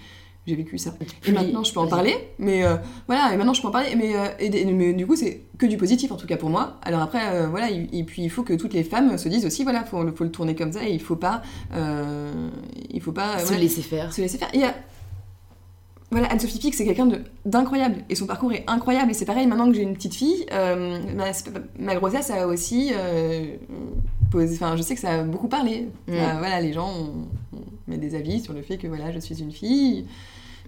[0.49, 0.95] J'ai vécu ça.
[1.27, 2.77] Et maintenant, je peux en parler, mais euh,
[3.07, 5.43] voilà, et maintenant je peux en parler, mais, euh, et, et- mais du coup, c'est
[5.59, 6.79] que du positif en tout cas pour moi.
[6.83, 9.45] Alors après, euh, voilà, et, et puis il faut que toutes les femmes se disent
[9.45, 11.43] aussi, voilà, faut, faut le tourner comme ça, et il faut pas,
[11.75, 14.13] il faut pas Se voilà, laisser faire.
[14.13, 14.49] se laisser faire.
[14.55, 14.75] A-
[16.11, 19.47] Voilà, Anne-Sophie Pic, c'est quelqu'un de- d'incroyable, et son parcours est incroyable, et c'est pareil,
[19.47, 21.27] maintenant que j'ai une petite fille, ma,
[21.79, 22.93] ma grossesse a aussi
[24.31, 25.89] posé, enfin, je sais que ça a beaucoup parlé.
[26.07, 26.17] Mm.
[26.17, 29.19] Ça, voilà, les gens ont, ont mis des avis sur le fait que voilà, je
[29.19, 30.05] suis une fille,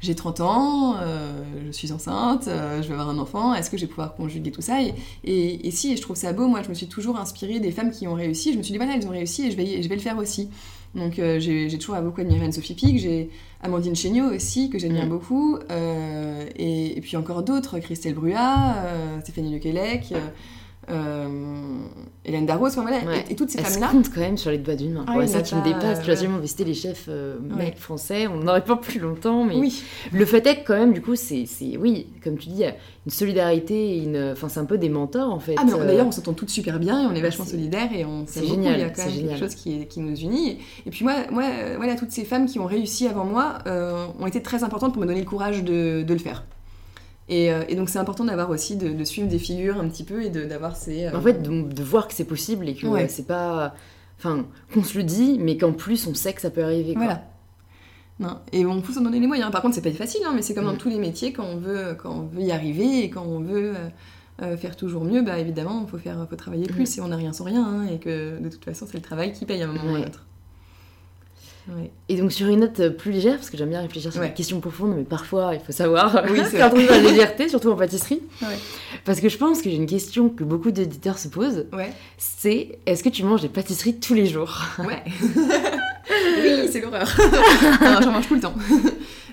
[0.00, 3.76] j'ai 30 ans, euh, je suis enceinte, euh, je vais avoir un enfant, est-ce que
[3.76, 4.94] je vais pouvoir conjuguer tout ça et,
[5.24, 7.70] et, et si, et je trouve ça beau, moi je me suis toujours inspirée des
[7.70, 9.82] femmes qui ont réussi, je me suis dit voilà, elles ont réussi et je vais,
[9.82, 10.48] je vais le faire aussi.
[10.94, 13.30] Donc euh, j'ai toujours beaucoup admiré Anne-Sophie Pic, j'ai
[13.62, 15.10] Amandine Chéniaud aussi, que j'admire Mm.
[15.10, 15.58] beaucoup,
[16.58, 18.74] et, puis encore d'autres, Christelle Bruat,
[19.20, 20.14] Stéphanie Lequelec,
[22.24, 23.24] Hélène Darros, enfin voilà, Ouais.
[23.28, 23.88] et, et toutes ces femmes-là.
[23.88, 25.04] compte quand même sur les doigts d'une main.
[25.06, 25.26] Ah quoi.
[25.26, 26.02] ça en me a pas, dépasse.
[26.02, 27.56] Tu euh, vraiment visiter les chefs euh, Ouais.
[27.66, 30.76] mecs français, on n'en aurait pas plus longtemps, mais Oui, le fait est que quand
[30.78, 31.44] même, du coup, c'est,
[31.78, 32.74] oui, comme tu dis, il y a
[33.06, 35.54] une solidarité, une, enfin, c'est un peu des mentors en fait.
[35.58, 38.04] Ah, euh, d'ailleurs, on s'entend toutes super bien et on est vachement c'est- solidaires et
[38.04, 39.28] on c'est génial, Il y a quand même génial.
[39.38, 40.50] quelque chose qui, est- qui nous unit.
[40.50, 43.58] Et, et puis, moi, moi euh, voilà, toutes ces femmes qui ont réussi avant moi
[43.66, 46.44] euh, ont été très importantes pour me donner le courage de, de le faire.
[47.30, 50.04] Et, euh, et donc, c'est important d'avoir aussi, de, de suivre des figures un petit
[50.04, 51.06] peu et d'avoir ces.
[51.06, 53.04] euh, En fait, de, de voir que c'est possible et que Ouais.
[53.04, 53.74] euh, c'est pas.
[54.18, 56.92] Enfin, qu'on se le dit, mais qu'en plus on sait que ça peut arriver.
[56.92, 57.04] quoi.
[57.04, 57.24] Voilà.
[58.18, 58.38] Non.
[58.52, 59.50] Et on faut s'en donner les moyens.
[59.50, 60.78] Par contre, c'est pas facile, hein, mais c'est comme dans Mm.
[60.78, 63.72] tous les métiers, quand on veut, quand on veut y arriver et quand on veut
[64.42, 67.16] euh, faire toujours mieux, bah évidemment, il faut, faire, faut travailler plus et on n'a
[67.16, 67.64] rien sans rien.
[67.64, 69.94] hein, et que de toute façon, c'est le travail qui paye à un moment ou
[69.94, 70.26] à un autre.
[71.76, 71.90] Ouais.
[72.08, 74.28] Et donc sur une note euh, plus légère, parce que j'aime bien réfléchir sur Ouais.
[74.28, 76.68] des questions profondes, mais parfois il faut savoir Oui, vrai.
[76.68, 78.20] trouver la légèreté, surtout en pâtisserie.
[78.42, 78.48] Ouais.
[79.04, 81.66] Parce que je pense que j'ai une question que beaucoup d'éditeurs se posent,
[82.18, 84.60] c'est est-ce que tu manges des pâtisseries tous les jours?
[84.80, 85.02] Ouais.
[86.42, 87.08] oui, c'est l'horreur.
[88.02, 88.54] j'en mange tout le temps.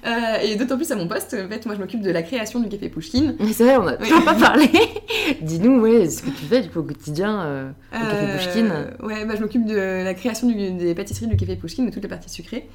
[0.07, 2.59] Euh, et d'autant plus à mon poste, en fait, moi je m'occupe de la création
[2.61, 3.35] du café Pouchkine.
[3.39, 4.07] Mais c'est vrai, on a Oui.
[4.07, 4.69] toujours pas parlé.
[5.41, 8.73] Dis-nous, ouais, ce que tu fais du coup au quotidien euh, au café Euh, Pouchkine.
[9.05, 12.03] Ouais, bah, je m'occupe de la création du- des pâtisseries du café Pouchkine, de toutes
[12.03, 12.69] les parties sucrées.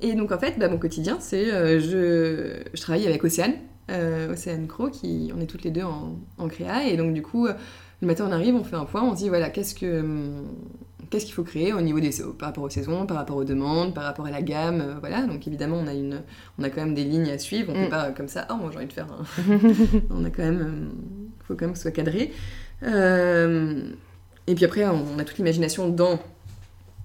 [0.00, 3.54] Et donc en fait, bah, mon quotidien, c'est euh, je, je travaille avec Océane,
[4.30, 6.86] Océane Cro, qui on est toutes les deux en, en créa.
[6.88, 9.28] Et donc du coup, le matin on arrive, on fait un point, on se dit
[9.28, 10.44] voilà, qu'est-ce que hum,
[11.10, 13.94] qu'est-ce qu'il faut créer au niveau des par rapport aux saisons, par rapport aux demandes,
[13.94, 15.22] par rapport à la gamme, euh, voilà.
[15.26, 16.22] Donc évidemment, on a une
[16.58, 17.72] on a quand même des lignes à suivre.
[17.74, 17.84] On Mm.
[17.84, 18.46] fait pas comme ça.
[18.50, 19.08] Oh, moi j'ai envie de faire.
[19.12, 19.24] Un...
[20.10, 20.88] on a quand même, euh,
[21.46, 22.32] faut quand même que ce soit cadré.
[22.82, 23.82] Euh,
[24.46, 26.18] et puis après, on a toute l'imagination dans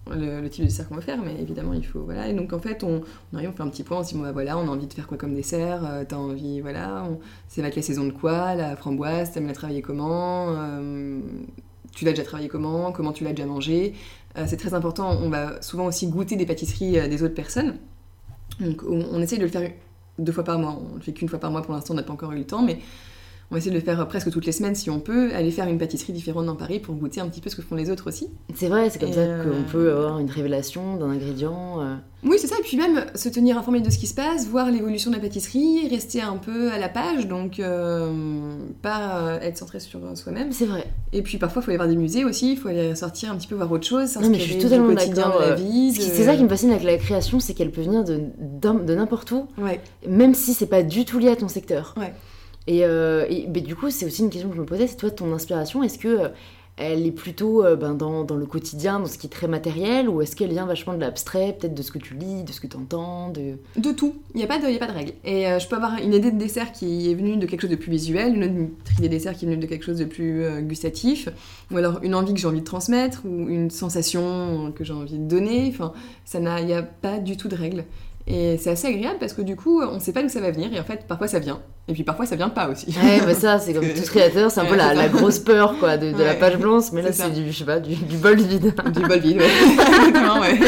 [0.09, 2.01] le, le type de dessert qu'on veut faire, mais évidemment, il faut.
[2.01, 2.27] Voilà.
[2.27, 4.15] Et donc, en fait, on, on arrive, on fait un petit point, on se dit,
[4.15, 7.05] bon, bah, voilà, on a envie de faire quoi comme dessert euh, T'as envie, voilà,
[7.09, 11.19] on, ça va être la saison de quoi La framboise, t'aimes la travailler comment Euh,
[11.93, 13.93] Tu l'as déjà travaillé comment Comment tu l'as déjà mangé
[14.37, 17.77] Euh, C'est très important, on va souvent aussi goûter des pâtisseries euh, des autres personnes.
[18.59, 19.69] Donc, on, on essaye de le faire
[20.19, 20.79] deux fois par mois.
[20.91, 22.45] On le fait qu'une fois par mois pour l'instant, on n'a pas encore eu le
[22.45, 22.79] temps, mais
[23.51, 25.67] on va essayer de le faire presque toutes les semaines si on peut, aller faire
[25.67, 28.07] une pâtisserie différente dans Paris pour goûter un petit peu ce que font les autres
[28.07, 28.29] aussi.
[28.55, 31.81] C'est vrai, c'est comme Et ça euh, qu'on peut avoir une révélation d'un ingrédient.
[31.81, 31.95] euh.
[32.23, 34.71] Oui, c'est ça, et puis même se tenir informé de ce qui se passe, voir
[34.71, 39.57] l'évolution de la pâtisserie, rester un peu à la page, donc euh, pas euh, être
[39.57, 40.51] centré sur soi-même.
[40.51, 40.85] C'est vrai.
[41.13, 43.35] Et puis parfois, il faut aller voir des musées aussi, il faut aller sortir un
[43.37, 45.51] petit peu voir autre chose, Non, mais je suis totalement du quotidien d'accord, de la
[45.51, 45.91] euh, vie.
[45.91, 49.31] De- C'est ça qui me fascine avec la création, c'est qu'elle peut venir de, n'importe
[49.31, 51.95] où, Ouais, même si c'est pas du tout lié à ton secteur.
[51.97, 52.13] Ouais.
[52.67, 54.97] Et, euh, et- mais du coup, c'est aussi une question que je me posais, c'est
[54.97, 56.27] toi ton inspiration, est-ce que euh,
[56.77, 60.07] elle est plutôt euh, ben, dans, dans le quotidien, dans ce qui est très matériel,
[60.09, 62.61] ou est-ce qu'elle vient vachement de l'abstrait, peut-être de ce que tu lis, de ce
[62.61, 63.55] que tu entends, de...
[63.77, 65.13] de tout, il n'y a, pas de- y a pas de règle.
[65.25, 67.75] Et je peux avoir une idée de dessert qui est venue de quelque chose de
[67.75, 68.43] plus visuel, une
[68.79, 71.29] autre idée de dessert qui est venue de quelque chose de plus gustatif,
[71.71, 75.19] ou alors une envie que j'ai envie de transmettre, ou une sensation que j'ai envie
[75.19, 75.93] de donner, enfin,
[76.33, 77.83] il n'y a pas du tout de règle.
[78.33, 80.51] Et c'est assez agréable parce que du coup, on ne sait pas d'où ça va
[80.51, 82.87] venir, et en fait, parfois ça vient, et puis parfois ça vient pas aussi.
[83.03, 85.97] Ouais, bah ça, c'est comme tout créateur, c'est un peu Ouais, la, grosse peur, quoi,
[85.97, 86.39] de, de la Ouais.
[86.39, 88.73] page blanche, mais là, C'est du, je sais pas, du, du bol vide.
[88.93, 89.45] du bol vide, ouais.
[90.07, 90.59] Exactement, ouais.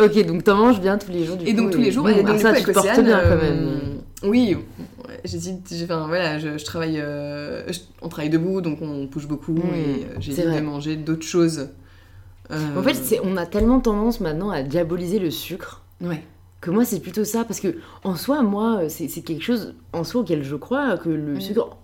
[0.00, 2.04] ok, donc t'en manges bien tous les jours, du Et coup, donc tous les jours,
[2.04, 3.80] bon, et donc, ça, tu portes bien, quand euh, même.
[4.24, 8.78] Oui, ouais, j'hésite, j'ai- enfin voilà, je, je travaille, euh, je- on travaille debout, donc
[8.82, 10.06] on bouge beaucoup, Mm, et
[10.42, 10.60] euh, vrai.
[10.60, 11.68] de manger d'autres choses.
[12.50, 16.22] Euh, En fait, on a tellement tendance maintenant à diaboliser le sucre ouais,
[16.60, 17.44] que moi, c'est plutôt ça.
[17.44, 21.34] Parce que, en soi, moi, c'est quelque chose en soi auquel je crois que le
[21.34, 21.40] Mm.
[21.40, 21.76] sucre,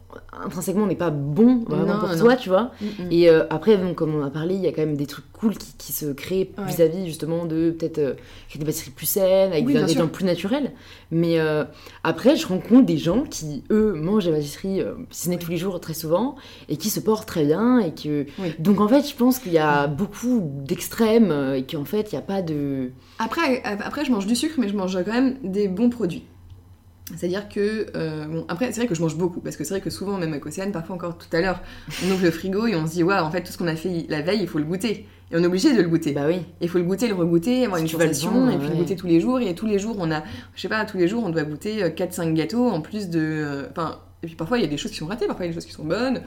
[0.44, 2.18] intrinsèquement n'est pas bon vraiment Non, pour non.
[2.18, 2.72] toi, tu vois.
[2.80, 3.12] Mm, mm.
[3.12, 5.56] Et euh, après, comme on a parlé, il y a quand même des trucs cool
[5.56, 6.66] qui, qui se créent Ouais.
[6.66, 8.14] vis-à-vis justement de peut-être euh,
[8.54, 10.12] des pâtisseries plus saines, avec Oui, des ingrédients sûr.
[10.12, 10.72] plus naturels.
[11.10, 11.64] Mais euh,
[12.02, 15.50] après, je rencontre des gens qui, eux, mangent des pâtisseries, euh, si ce n'est tous
[15.50, 16.36] les jours, très souvent,
[16.68, 17.78] et qui se portent très bien.
[17.80, 18.26] Et que...
[18.38, 18.52] Oui.
[18.58, 22.18] Donc en fait, je pense qu'il y a beaucoup d'extrêmes et qu'en fait, il n'y
[22.18, 22.90] a pas de.
[23.18, 26.24] Après, après, je mange du sucre, mais je mange quand même des bons produits.
[27.16, 29.80] C'est-à-dire que, euh, bon, après, c'est vrai que je mange beaucoup, parce que c'est vrai
[29.82, 31.60] que souvent, même avec Océane, parfois encore tout à l'heure,
[32.02, 33.76] on ouvre le frigo et on se dit, waouh, en fait, tout ce qu'on a
[33.76, 35.06] fait la veille, il faut le goûter.
[35.30, 36.12] Et on est obligé de le goûter.
[36.12, 36.40] Bah oui.
[36.62, 38.96] Il faut le goûter, le regoûter, avoir Si une sensation, vendre, et puis le goûter
[38.96, 39.38] tous les jours.
[39.40, 40.22] Et tous les jours, on a,
[40.54, 43.20] je sais pas, tous les jours, on doit goûter euh, 4-5 gâteaux, en plus de.
[43.20, 45.48] euh, Enfin, et puis parfois, il y a des choses qui sont ratées, parfois, il
[45.48, 46.22] y a des choses qui sont bonnes.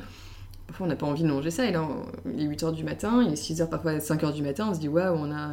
[0.67, 2.83] Parfois, on n'a pas envie de manger ça, et là, on- il est 8h du
[2.83, 5.51] matin, il est 6h, parfois 5h du matin, on se dit, waouh, on a.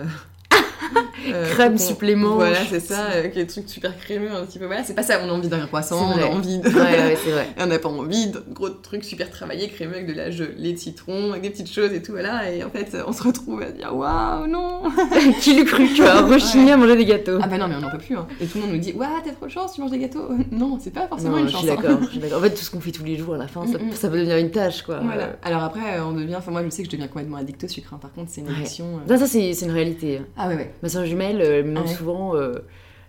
[1.29, 2.35] euh, Crème supplément.
[2.35, 4.67] Voilà, c'est ça, euh, des trucs super crémeux, un petit peu.
[4.67, 6.69] Voilà, c'est pas ça, on a envie d'un croissant, on a envie de.
[6.69, 7.49] Ouais, ouais, c'est vrai.
[7.59, 10.79] On n'a pas envie de gros trucs super travaillés, crémeux avec de la gelée de
[10.79, 12.51] citron, avec des petites choses et tout, voilà.
[12.51, 14.83] Et en fait, on se retrouve à dire waouh, non
[15.41, 17.39] Qui l'eût cru, tu vois, rechigner à manger des gâteaux.
[17.43, 18.17] Ah bah non, mais on n'en peut plus.
[18.17, 18.27] Hein.
[18.41, 20.29] Et tout le monde nous dit waouh, t'as trop de chance, tu manges des gâteaux.
[20.51, 21.63] Non, c'est pas forcément Non, une je chance.
[21.63, 21.77] suis hein.
[21.81, 21.99] d'accord.
[22.03, 22.39] je suis d'accord.
[22.39, 23.93] En fait, tout ce qu'on fait tous les jours, à la fin, ça, Mm, mm.
[23.93, 25.01] ça peut devenir une tâche, quoi.
[25.03, 25.31] Voilà.
[25.43, 26.37] Alors après, euh, on devient.
[26.37, 27.93] Enfin, moi, je sais que je deviens complètement addict au sucre.
[27.95, 27.99] hein.
[28.01, 28.55] Par contre, c'est une Ouais.
[28.57, 28.85] addiction.
[28.97, 29.09] euh.
[29.09, 30.21] Ça, ça c'est c'est une réalité.
[30.37, 30.75] Ah ouais, ouais.
[30.83, 31.95] Ma soeur jumelle euh, elle me demande Ouais.
[31.95, 32.53] souvent euh,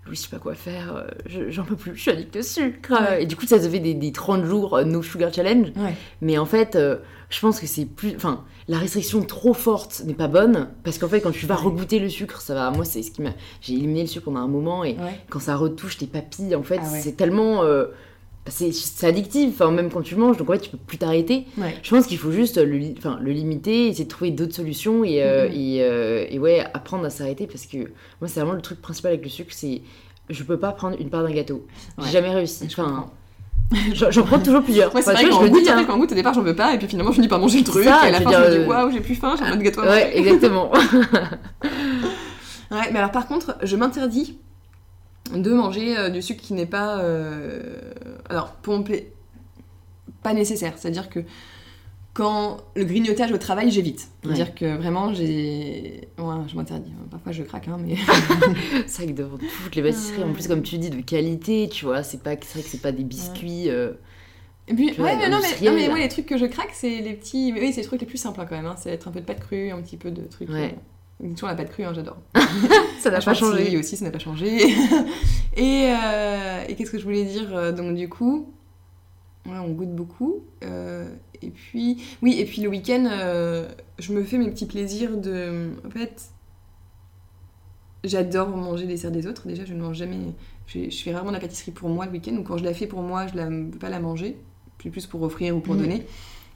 [0.05, 2.43] Louis, je sais pas quoi faire, euh, je- j'en peux plus, je suis addict au
[2.43, 2.91] sucre.
[2.91, 3.23] Ouais.
[3.23, 5.69] Et du coup, ça se fait des, des 30 jours euh, no sugar challenge.
[6.21, 6.97] Mais en fait, euh,
[7.31, 8.13] je pense que c'est plus.
[8.15, 10.67] Enfin, la restriction trop forte n'est pas bonne.
[10.83, 12.69] Parce qu'en fait, quand tu vas regoûter le sucre, ça va.
[12.69, 13.31] Moi, c'est ce qui m'a.
[13.61, 14.95] J'ai éliminé le sucre pendant un moment et
[15.31, 17.63] quand ça retouche tes papilles, en fait, Ah c'est tellement.
[18.45, 20.97] Bah, c'est c'est addictif, enfin, même quand tu manges, donc en fait, tu peux plus
[20.97, 21.45] t'arrêter.
[21.57, 21.75] Ouais.
[21.81, 25.23] Je pense qu'il faut juste le, enfin, le limiter, essayer de trouver d'autres solutions et,
[25.23, 25.53] euh, Mhm.
[25.55, 27.77] et, euh, et ouais, apprendre à s'arrêter parce que
[28.21, 29.81] moi, c'est vraiment le truc principal avec le sucre, c'est
[30.29, 31.65] je peux pas prendre une part d'un gâteau.
[31.99, 32.11] J'ai Ouais.
[32.11, 32.67] jamais réussi.
[32.69, 33.07] Je Enfin,
[34.11, 34.91] j'en prends toujours plusieurs.
[34.91, 35.85] Moi, c'est Enfin, vrai tu vois, qu'en hein.
[35.87, 37.63] quand goûte, au départ, j'en veux pas, et puis finalement, je finis par manger le
[37.63, 39.43] truc, ça, et à la fin, je me dis euh, waouh, j'ai plus faim, j'ai
[39.43, 39.81] un autre gâteau.
[39.81, 40.71] Ouais, exactement.
[42.71, 44.37] Ouais, mais alors par contre, je m'interdis
[45.33, 46.99] de manger euh, du sucre qui n'est pas.
[46.99, 47.61] euh,
[48.29, 48.97] Alors, pla-
[50.23, 50.73] pas nécessaire.
[50.77, 51.19] C'est-à-dire que
[52.13, 54.07] quand le grignotage au travail, j'évite.
[54.23, 56.07] C'est-à-dire que vraiment, j'ai.
[56.17, 56.91] Ouais, je m'interdis.
[57.11, 57.95] Parfois, je craque, hein, mais.
[58.87, 61.85] c'est vrai que devant toutes les pâtisseries, en plus, comme tu dis, de qualité, tu
[61.85, 63.69] vois, c'est pas, vrai que c'est pas des biscuits.
[63.69, 63.93] euh,
[64.69, 66.45] Et puis, Tu vois, ouais, mais non, mais, non, mais moi, les trucs que je
[66.45, 67.51] craque, c'est les petits.
[67.51, 68.65] Mais oui, c'est les trucs les plus simples hein, quand même.
[68.65, 68.75] Hein.
[68.79, 70.49] C'est être un peu de pâte crue, un petit peu de trucs.
[70.49, 70.73] Ouais.
[70.73, 70.79] euh,
[71.19, 72.17] Toujours la pâte crue, hein, j'adore.
[72.99, 73.77] Ça n'a pas changé.
[73.77, 74.57] aussi, ça n'a pas changé.
[75.55, 78.51] et euh, et qu'est-ce que je voulais dire euh, Donc, du coup,
[79.45, 80.41] ouais, on goûte beaucoup.
[80.63, 81.07] euh,
[81.41, 83.67] et puis, oui, et puis le week-end, euh,
[83.99, 85.71] je me fais mes petits plaisirs de.
[85.85, 86.29] En fait,
[88.03, 89.47] j'adore manger les desserts des autres.
[89.47, 90.17] Déjà, je ne mange jamais.
[90.67, 92.87] Je, je fais rarement la pâtisserie pour moi le week-end, ou quand je la fais
[92.87, 94.37] pour moi, je ne peux pas la manger.
[94.77, 95.81] Puis plus pour offrir ou pour Mhm.
[95.81, 96.05] donner.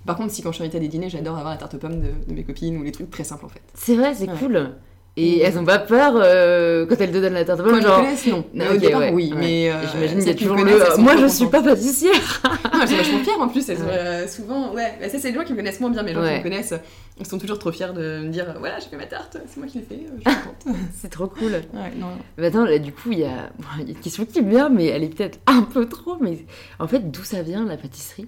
[0.05, 1.77] Par contre, si quand je suis invitée à des dîners, j'adore avoir la tarte aux
[1.77, 3.61] pommes de, de mes copines ou les trucs très simples en fait.
[3.73, 4.35] C'est vrai, c'est Ouais.
[4.39, 4.71] cool.
[5.17, 7.79] Et elles ont pas peur euh, quand elles te donnent la tarte aux Quand pommes,
[7.79, 8.37] ils genre.
[8.37, 8.45] non.
[8.53, 9.31] Mais Ok, au départ, ouais, oui.
[9.33, 9.37] ouais.
[9.37, 11.01] Mais euh, J'imagine qu'il y a toujours le.
[11.01, 12.13] Moi, je suis pas pâtissière.
[12.81, 13.67] Elles sont vachement fières en plus.
[13.67, 13.89] Elles sont, Ouais.
[13.97, 14.93] euh, souvent, ouais.
[15.01, 16.43] Bah, ça, c'est les gens qui me connaissent moins bien, mais les gens qui me
[16.43, 16.73] connaissent,
[17.19, 19.67] ils sont toujours trop fiers de me dire voilà, j'ai fait ma tarte, c'est moi
[19.67, 20.77] qui l'ai fait, je suis contente.
[20.95, 21.51] C'est trop cool.
[21.73, 22.07] ouais, non.
[22.37, 23.49] Mais attends, là, du coup, il y a...
[23.57, 26.15] bon, y a une question qui me vient, mais elle est peut-être un peu trop.
[26.21, 26.37] Mais
[26.79, 28.27] en fait, d'où ça vient la pâtisserie?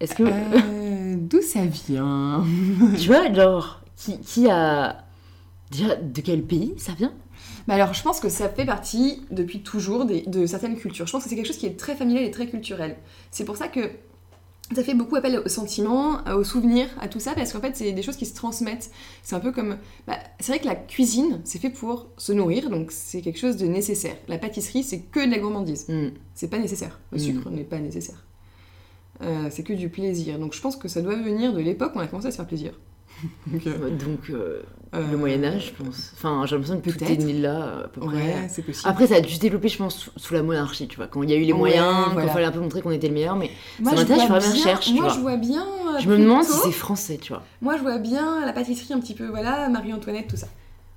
[0.00, 0.22] Est-ce que.
[0.24, 2.44] Euh, D'où ça vient
[2.98, 5.04] Tu vois, genre, qui, qui a.
[5.70, 7.12] Déjà, de quel pays ça vient?
[7.66, 11.06] Bah alors, je pense que ça fait partie depuis toujours des- de certaines cultures.
[11.06, 12.96] Je pense que c'est quelque chose qui est très familial et très culturel.
[13.32, 13.80] C'est pour ça que
[14.74, 17.92] ça fait beaucoup appel aux sentiments, aux souvenirs, à tout ça, parce qu'en fait, c'est
[17.92, 18.90] des choses qui se transmettent.
[19.24, 19.78] C'est un peu comme.
[20.06, 23.56] bah, c'est vrai que la cuisine, c'est fait pour se nourrir, donc c'est quelque chose
[23.56, 24.16] de nécessaire.
[24.28, 25.86] La pâtisserie, c'est que de la gourmandise.
[25.88, 26.10] Hmm.
[26.34, 27.00] C'est pas nécessaire.
[27.10, 27.20] Le Mm.
[27.20, 28.24] sucre n'est pas nécessaire.
[29.22, 30.38] Euh, c'est que du plaisir.
[30.38, 32.36] Donc je pense que ça doit venir de l'époque où on a commencé à se
[32.36, 32.72] faire plaisir.
[33.46, 34.62] Donc, euh, Donc, euh,
[34.94, 36.12] euh, le Moyen-Âge, je pense.
[36.14, 38.14] Enfin, j'ai l'impression que tout est là, à peu près.
[38.14, 38.86] Ouais, c'est possible.
[38.88, 41.22] Après, ça a dû se développer, je pense, sous, sous la monarchie, tu vois, quand
[41.22, 42.28] il y a eu les Ouais, moyens, quand voilà.
[42.28, 43.34] il fallait un peu montrer qu'on était le meilleur.
[43.36, 43.50] Mais
[43.80, 45.14] Moi, ça je m'intéresse, vois bien recherche, tu Moi, vois.
[45.14, 45.66] je vois bien.
[45.98, 47.42] je me demande si c'est français, tu vois.
[47.62, 50.48] Moi, je vois bien la pâtisserie un petit peu, voilà, Marie-Antoinette, tout ça.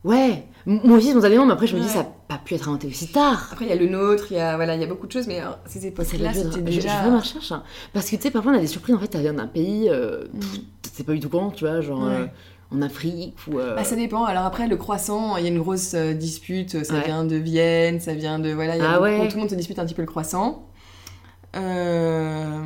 [0.05, 1.91] Ouais, moi aussi spontanément, mais après, je me dis, Ouais.
[1.93, 3.49] ça n'a pas pu être inventé aussi tard.
[3.51, 5.11] Après, il y a le nôtre, il y a, voilà, il y a beaucoup de
[5.11, 6.89] choses, mais euh, ces époques-là, la vie, c'était je, je déjà.
[6.99, 7.51] ferai ma recherche.
[7.51, 7.63] hein.
[7.91, 9.89] Parce que tu sais, parfois on a des surprises, en fait, ça vient d'un pays,
[9.89, 10.59] euh, pff,
[10.93, 12.13] c'est pas du tout quand, tu vois, genre Ouais.
[12.13, 12.25] euh,
[12.71, 13.59] en Afrique ou.
[13.59, 14.23] euh, Bah, ça dépend.
[14.23, 16.85] Alors après, le croissant, il y a une grosse euh, dispute.
[16.85, 17.03] Ça Ouais.
[17.05, 18.51] vient de Vienne, ça vient de...
[18.53, 19.27] Voilà, il y a Ah beaucoup- ouais.
[19.27, 20.65] tout le monde se dispute un petit peu le croissant.
[21.57, 22.61] Euh,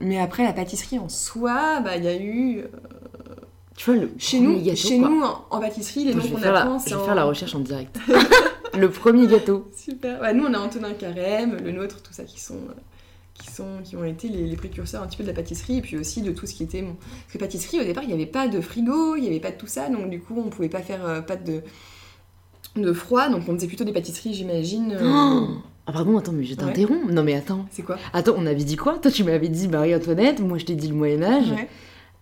[0.00, 2.64] Mais après, la pâtisserie en soi, bah, il y a eu...
[3.78, 5.08] tu vois, le Chez nous, gâteau, chez quoi.
[5.08, 7.04] nous en, en pâtisserie, les noms qu'on la, apprend, je c'est vais en...
[7.04, 7.96] faire la recherche en direct.
[8.76, 9.70] le premier gâteau.
[9.76, 10.20] Super.
[10.20, 12.58] Ouais, nous, on a Antonin Carême, le nôtre, tout ça, qui sont,
[13.34, 15.80] qui, sont, qui ont été les, les précurseurs un petit peu de la pâtisserie et
[15.80, 16.82] puis aussi de tout ce qui était.
[16.82, 19.38] Bon, parce que pâtisserie, au départ, il n'y avait pas de frigo, il n'y avait
[19.40, 21.62] pas de tout ça, donc du coup, on pouvait pas faire euh, pas de,
[22.76, 24.92] de froid, donc on faisait plutôt des pâtisseries, j'imagine.
[25.00, 25.48] euh, Oh
[25.86, 27.10] ah pardon, attends, mais je t'interromps.
[27.10, 27.64] Non mais attends.
[27.70, 27.96] C'est quoi?
[28.12, 28.98] Attends, on avait dit quoi?
[28.98, 31.68] Toi tu m'avais dit Marie-Antoinette, moi je t'ai dit le Moyen-Âge, Ouais.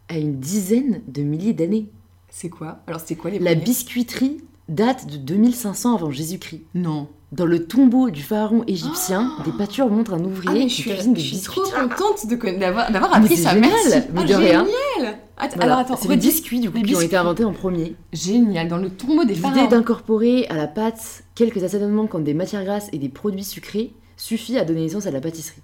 [0.08, 1.86] À une dizaine de milliers d'années.
[2.28, 2.80] C'est quoi?
[2.86, 4.38] Alors, c'était quoi les La biscuiterie
[4.68, 6.62] date de 2500 avant Jésus-Christ.
[6.74, 7.08] Non.
[7.32, 10.74] Dans le tombeau du pharaon égyptien, des pâtures montrent un Ah, ouvrier mais qui je
[10.82, 12.26] suis, cuisine des je suis trop contente
[12.58, 13.54] d'avoir appris c'est ça.
[13.54, 14.08] génial, Merci.
[14.12, 14.66] mais Ah, de rien.
[14.96, 15.18] Génial.
[15.38, 15.64] Att- Voilà.
[15.64, 17.94] Alors attends, c'est les biscuits du coup les qui ont été inventés en premier.
[18.12, 18.68] Génial.
[18.68, 19.66] Dans le tombeau des L'idée pharaons.
[19.68, 24.56] d'incorporer à la pâte quelques assaisonnements comme des matières grasses et des produits sucrés suffit
[24.56, 25.60] à donner naissance à la pâtisserie.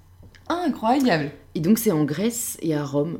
[0.49, 1.31] Incroyable.
[1.55, 3.19] Et donc c'est en Grèce et à Rome.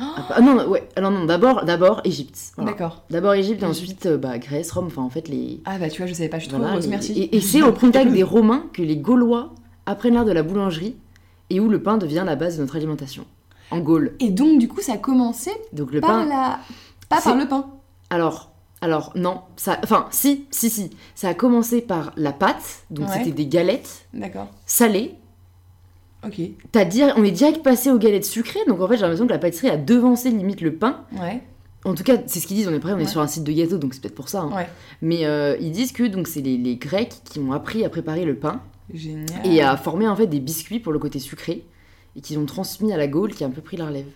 [0.00, 0.04] Oh.
[0.30, 2.36] Ah, non, ouais, alors non, d'abord, d'abord Égypte.
[2.56, 2.72] Voilà.
[2.72, 3.04] D'accord.
[3.10, 5.60] D'abord Égypte et ensuite euh, bah, Grèce, Rome, enfin en fait les.
[5.66, 7.12] Ah bah tu vois, je savais pas, je suis trop heureuse, les- merci.
[7.12, 9.52] Et, et c'est au contact des Romains que les Gaulois
[9.86, 10.96] apprennent l'art de la boulangerie
[11.50, 13.24] et où le pain devient la base de notre alimentation.
[13.70, 14.14] En Gaule.
[14.18, 16.26] Et donc du coup, ça a commencé Donc le par pain.
[16.26, 16.58] la...
[17.08, 17.66] Pas par le pain.
[18.10, 23.08] Alors, alors non, ça, enfin si, si, si, ça a commencé par la pâte, donc
[23.08, 23.14] Ouais.
[23.18, 24.48] c'était des galettes D'accord.
[24.66, 25.14] salées.
[26.26, 26.40] Ok.
[26.72, 29.32] T'as dir- on est direct passé aux galettes sucrées, donc en fait j'ai l'impression que
[29.32, 31.00] la pâtisserie a devancé limite le pain.
[31.20, 31.42] Ouais.
[31.84, 32.68] En tout cas, c'est ce qu'ils disent.
[32.68, 33.06] On est prêt, on est Ouais.
[33.06, 34.40] sur un site de gâteau, donc c'est peut-être pour ça.
[34.40, 34.52] hein.
[34.56, 34.66] Ouais.
[35.02, 38.24] Mais euh, ils disent que donc c'est les, les Grecs qui ont appris à préparer
[38.24, 38.62] le pain
[38.92, 39.46] Génial.
[39.46, 41.64] et à former en fait des biscuits pour le côté sucré
[42.16, 44.06] et qu'ils ont transmis à la Gaule qui a un peu pris la relève.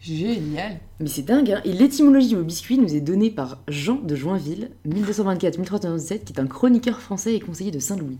[0.00, 0.78] Génial.
[0.98, 4.70] Mais c'est dingue, hein Et l'étymologie mot biscuit nous est donnée par Jean de Joinville,
[4.88, 8.16] 1224-1397, qui est un chroniqueur français et conseiller de Saint-Louis.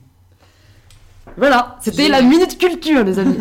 [1.36, 3.36] Voilà, c'était la minute culture, les amis.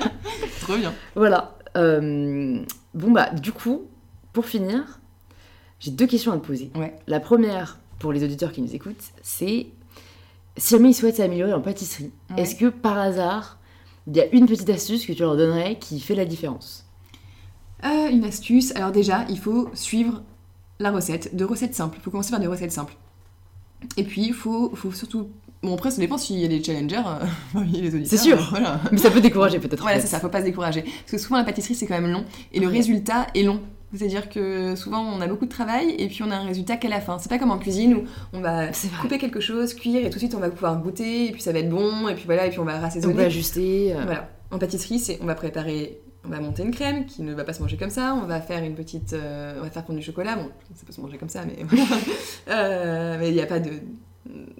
[0.60, 0.92] Trop bien.
[1.14, 1.56] voilà.
[1.76, 2.62] Euh,
[2.94, 3.82] bon bah, du coup,
[4.32, 5.00] pour finir,
[5.80, 6.70] j'ai deux questions à te poser.
[6.76, 6.94] Ouais.
[7.06, 9.66] La première, pour les auditeurs qui nous écoutent, c'est
[10.56, 12.42] si jamais ils souhaitent s'améliorer en pâtisserie, Ouais.
[12.42, 13.58] est-ce que par hasard,
[14.06, 16.86] il y a une petite astuce que tu leur donnerais qui fait la différence?
[17.84, 18.72] Euh, une astuce.
[18.76, 20.22] Alors déjà, il faut suivre
[20.78, 21.34] la recette.
[21.34, 21.96] De recettes simples.
[22.00, 22.94] Il faut commencer par des recettes simples.
[23.96, 25.30] Et puis, il faut, faut surtout...
[25.62, 28.06] Bon, après, ça dépend s'il y a des challengers, euh, parmi les auditeurs.
[28.06, 28.38] C'est sûr.
[28.38, 28.80] euh, Voilà.
[28.90, 29.80] Mais ça peut décourager peut-être.
[29.80, 30.02] en Voilà, fait.
[30.06, 30.82] c'est ça, faut pas se décourager.
[30.82, 32.72] Parce que souvent la pâtisserie c'est quand même long et le Ouais.
[32.72, 33.60] résultat est long.
[33.94, 36.88] C'est-à-dire que souvent on a beaucoup de travail et puis on a un résultat qu'à
[36.88, 37.18] la fin.
[37.18, 38.02] C'est pas comme en cuisine où
[38.32, 38.68] on va
[39.02, 41.52] couper quelque chose, cuire et tout de suite on va pouvoir goûter et puis ça
[41.52, 43.24] va être bon et puis voilà et puis on va On peut rassaisonner.
[43.24, 43.92] ajuster.
[43.94, 44.30] euh, Voilà.
[44.50, 47.52] En pâtisserie, c'est on va préparer, on va monter une crème qui ne va pas
[47.52, 48.14] se manger comme ça.
[48.20, 50.36] On va faire une petite, euh, on va faire fondre du chocolat.
[50.36, 51.56] Bon, ça peut se manger comme ça, mais
[52.48, 53.70] Euh, mais il n'y a pas de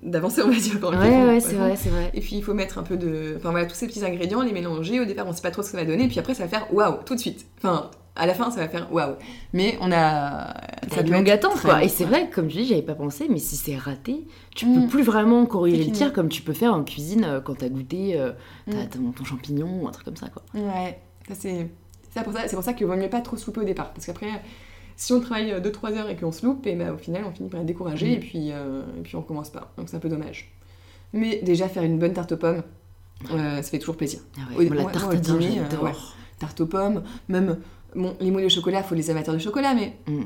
[0.02, 2.10] d'avancée on va dire quand on le Ouais, ouais, c'est vrai, c'est vrai.
[2.14, 3.34] et puis il faut mettre un peu de.
[3.36, 5.00] Enfin voilà, tous ces petits ingrédients, les mélanger.
[5.00, 6.04] Au départ, on sait pas trop ce que ça va donner.
[6.04, 7.46] Et puis après, ça va faire waouh, tout de suite.
[7.58, 9.14] Enfin, à la fin, ça va faire waouh.
[9.52, 10.54] Mais on a.
[10.92, 11.74] Ça longue attente, quoi.
[11.74, 14.66] long, Et c'est vrai, comme tu dis, j'avais pas pensé, mais si c'est raté, tu
[14.66, 14.82] Mm.
[14.82, 17.68] peux plus vraiment corriger le tir comme tu peux faire en cuisine euh, quand t'as
[17.68, 18.32] goûté euh,
[18.70, 18.88] t'as- Mm.
[18.88, 20.42] ton, ton champignon ou un truc comme ça, quoi.
[20.54, 20.98] Ouais,
[21.28, 21.68] ça c'est.
[22.14, 23.90] C'est pour ça, c'est pour ça qu'il vaut mieux pas trop se louper au départ.
[23.94, 24.26] Parce qu'après,
[24.96, 27.48] si on travaille 2-3 heures et qu'on se loupe, et ben, au final, on finit
[27.48, 28.12] par être découragé Mm.
[28.12, 29.72] et, puis, euh, et puis on recommence pas.
[29.76, 30.52] Donc c'est un peu dommage.
[31.12, 32.62] Mais déjà, faire une bonne tarte aux pommes,
[33.32, 34.20] euh, ça fait toujours plaisir.
[34.38, 35.84] Ah ouais, la tarte moi, à au dinde, dîner, euh, j'adore.
[35.84, 35.92] ouais.
[36.38, 37.58] Tarte aux pommes, même.
[37.94, 40.22] Bon, les moelleux au chocolat, faut les amateurs de chocolat, mais Mm.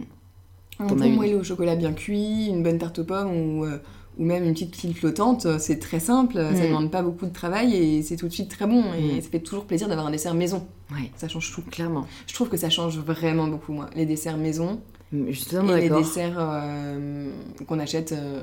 [0.78, 3.78] Un bon moelleux au chocolat bien cuit, une bonne tarte aux pommes ou, euh,
[4.18, 6.54] ou même une petite pile flottante, euh, c'est très simple, ça Mm.
[6.60, 8.82] ne demande pas beaucoup de travail et c'est tout de suite très bon.
[8.94, 9.20] Et Mm.
[9.22, 10.66] ça fait toujours plaisir d'avoir un dessert maison.
[10.92, 11.62] Ouais, Ça change tout.
[11.62, 12.06] clairement.
[12.26, 13.90] Je trouve que ça change vraiment beaucoup, moi.
[13.94, 14.80] Les desserts maison
[15.12, 17.30] Mm, Je suis et les desserts euh,
[17.68, 18.10] qu'on achète.
[18.10, 18.40] euh,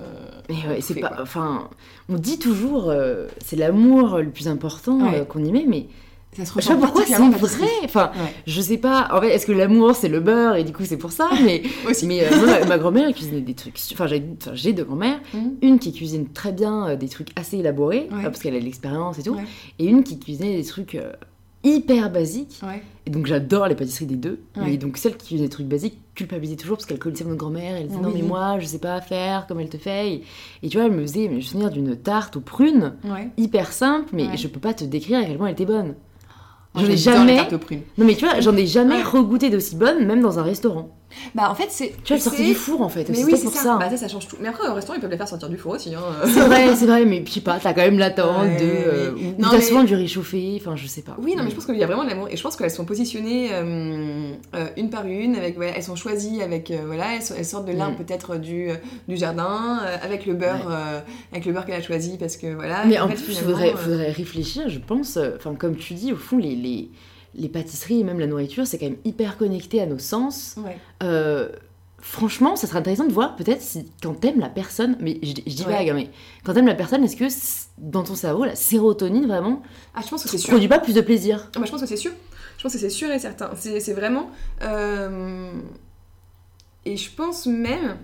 [0.47, 1.11] Mais ouais, c'est pas.
[1.21, 1.67] Enfin,
[2.07, 5.26] on dit toujours, euh, c'est l'amour le plus important Ouais.
[5.28, 5.88] qu'on y met, mais
[6.36, 7.67] Ça se je sais ressent pourquoi c'est vrai.
[7.86, 9.07] Enfin, Ouais, je sais pas.
[9.11, 11.63] En fait, est-ce que l'amour c'est le beurre et du coup c'est pour ça Mais,
[11.89, 12.05] aussi.
[12.07, 13.79] mais euh, moi, ma, grand-mère elle cuisinait des trucs.
[13.93, 15.19] Enfin, j'ai deux grand-mères.
[15.34, 15.53] Mhm.
[15.61, 18.19] Une qui cuisine très bien euh, des trucs assez élaborés, Ouais.
[18.19, 19.43] euh, parce qu'elle a de l'expérience et tout, Ouais.
[19.79, 21.11] et une qui cuisinait des trucs euh,
[21.63, 22.59] hyper basiques.
[23.05, 24.39] Et donc j'adore les pâtisseries des deux.
[24.57, 27.75] Mais donc celle qui cuisinait des trucs basiques culpabilisait toujours parce qu'elle connaissait notre grand-mère.
[27.77, 28.21] Elle disait non Oui.
[28.21, 30.09] mais moi je sais pas faire comme elle te fait.
[30.13, 30.23] Et,
[30.61, 32.93] et tu vois, elle me faisait me souvenir d'une tarte aux prunes
[33.38, 35.95] hyper simple, mais je peux pas te décrire à quel point elle était bonne.
[36.76, 37.38] J'en ai jamais.
[37.97, 39.03] Non mais tu vois, j'en ai jamais Ouais.
[39.03, 40.89] regoûté d'aussi bonne, même dans un restaurant.
[41.36, 41.93] Bah en fait, c'est.
[42.03, 43.09] Tu vois, c'est- du four en fait.
[43.09, 43.61] Mais oui, c'est pour ça.
[43.64, 43.78] ça.
[43.80, 44.36] Bah ça, ça change tout.
[44.41, 45.93] Mais après, au restaurant, ils peuvent les faire sortir du four aussi.
[45.95, 45.99] Hein.
[46.26, 48.66] C'est vrai, c'est vrai, mais je sais pas, t'as quand même l'attente Ouais, de.
[48.66, 49.11] euh,
[49.41, 51.16] t'as mais- souvent du réchauffé, enfin je sais pas.
[51.22, 52.28] Oui, non, mais je pense qu'il y a vraiment de l'amour.
[52.30, 55.36] Et je pense qu'elles sont positionnées euh, euh, une par une.
[55.36, 56.72] Avec, voilà, elles sont choisies avec.
[56.72, 58.03] euh, voilà, elles, sont- elles sortent de l'arbre Mm.
[58.05, 58.76] peut-être du, euh,
[59.07, 60.74] du jardin, euh, avec le beurre, Ouais.
[60.74, 60.99] euh,
[61.32, 62.86] avec le beurre qu'elle a choisi parce que voilà.
[62.86, 65.18] Mais en fait, plus, faudrait, euh, faudrait réfléchir, je pense.
[65.18, 66.89] euh, Enfin, comme tu dis, au fond, les, les,
[67.36, 70.55] les pâtisseries et même la nourriture, c'est quand même hyper connecté à nos sens.
[70.57, 70.77] Ouais.
[71.01, 71.49] Euh,
[71.99, 75.55] franchement, ça serait intéressant de voir peut-être si quand t'aimes la personne, mais je, je
[75.55, 75.86] dis Ouais.
[75.88, 76.09] pas, mais
[76.43, 77.25] quand t'aimes la personne, est-ce que
[77.77, 79.61] dans ton cerveau, la sérotonine vraiment
[79.95, 80.49] Ah, je pense que c'est sûr.
[80.49, 81.49] produit pas plus de plaisir?
[81.55, 82.11] Ah bah, je pense que c'est sûr.
[82.57, 83.49] Je pense que c'est sûr et certain.
[83.55, 84.29] C'est c'est vraiment.
[84.61, 85.51] euh,
[86.86, 87.97] Et je pense même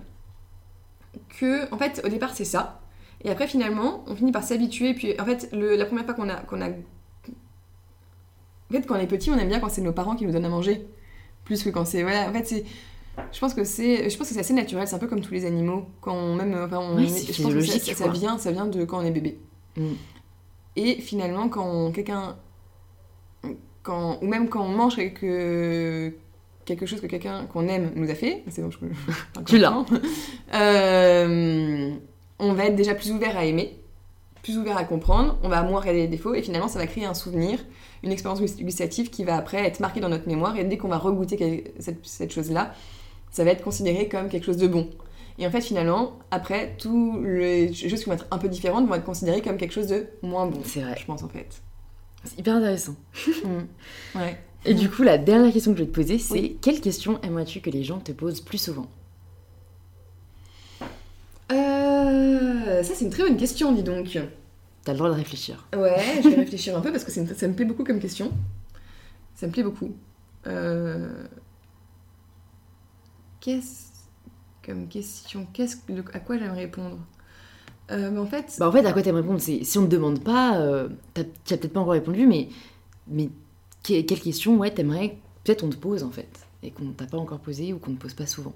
[1.38, 2.80] que, en fait, au départ, c'est ça.
[3.22, 4.94] Et après, finalement, on finit par s'habituer.
[4.94, 6.68] Puis, en fait, le- la première fois qu'on a, qu'on a.
[8.70, 10.32] En fait, quand on est petit, on aime bien quand c'est nos parents qui nous
[10.32, 10.86] donnent à manger.
[11.44, 12.02] Plus que quand c'est.
[12.02, 12.64] Voilà, en fait, c'est.
[13.32, 14.86] Je pense que c'est, je pense que c'est assez naturel.
[14.86, 15.86] C'est un peu comme tous les animaux.
[16.00, 17.60] Quand on même, enfin, on, Oui, c'est je pense que
[17.94, 19.38] ça, vient, ça vient de quand on est bébé.
[19.76, 19.92] Mm.
[20.76, 22.36] Et finalement, quand quelqu'un
[23.82, 26.12] quand, ou même quand on mange quelque,
[26.64, 29.84] quelque chose que quelqu'un qu'on aime nous a fait, c'est bon, je, je- Tu l'as.
[30.54, 31.90] Euh,
[32.38, 33.78] on va être déjà plus ouvert à aimer,
[34.42, 37.04] plus ouvert à comprendre, on va moins regarder les défauts, et finalement, ça va créer
[37.04, 37.58] un souvenir,
[38.02, 40.88] une expérience gust- gustative qui va après être marquée dans notre mémoire, et dès qu'on
[40.88, 42.74] va regoûter cette, cette chose-là,
[43.30, 44.88] ça va être considéré comme quelque chose de bon.
[45.38, 48.94] Et en fait, finalement, après, toutes les choses qui vont être un peu différentes vont
[48.94, 50.60] être considérées comme quelque chose de moins bon.
[50.64, 50.96] C'est vrai.
[50.98, 51.62] Je pense, en fait.
[52.24, 52.94] C'est hyper intéressant.
[54.14, 54.36] Ouais.
[54.66, 56.58] Et du coup, la dernière question que je vais te poser, c'est Oui.
[56.60, 58.88] quelle question aimerais-tu que les gens te posent plus souvent?
[61.52, 64.18] Euh, ça, c'est une très bonne question, dis donc.
[64.84, 65.66] T'as le droit de réfléchir.
[65.74, 68.00] Ouais, je vais réfléchir un peu parce que c'est une- ça me plaît beaucoup comme
[68.00, 68.32] question.
[69.34, 69.94] Ça me plaît beaucoup.
[70.46, 71.24] Euh,
[73.40, 73.88] Qu'est-ce
[74.64, 76.98] comme question Qu'est-ce de- à quoi j'aime répondre?
[77.90, 80.22] Euh, mais En fait, Bah en fait, à quoi t'aimerais répondre si on te demande
[80.22, 82.48] pas, euh, t'as peut-être pas encore répondu, mais
[83.08, 83.28] mais
[83.82, 86.28] que- quelle question ouais t'aimerais peut-être on te pose en fait
[86.62, 88.54] et qu'on t'a pas encore posé ou qu'on ne pose pas souvent.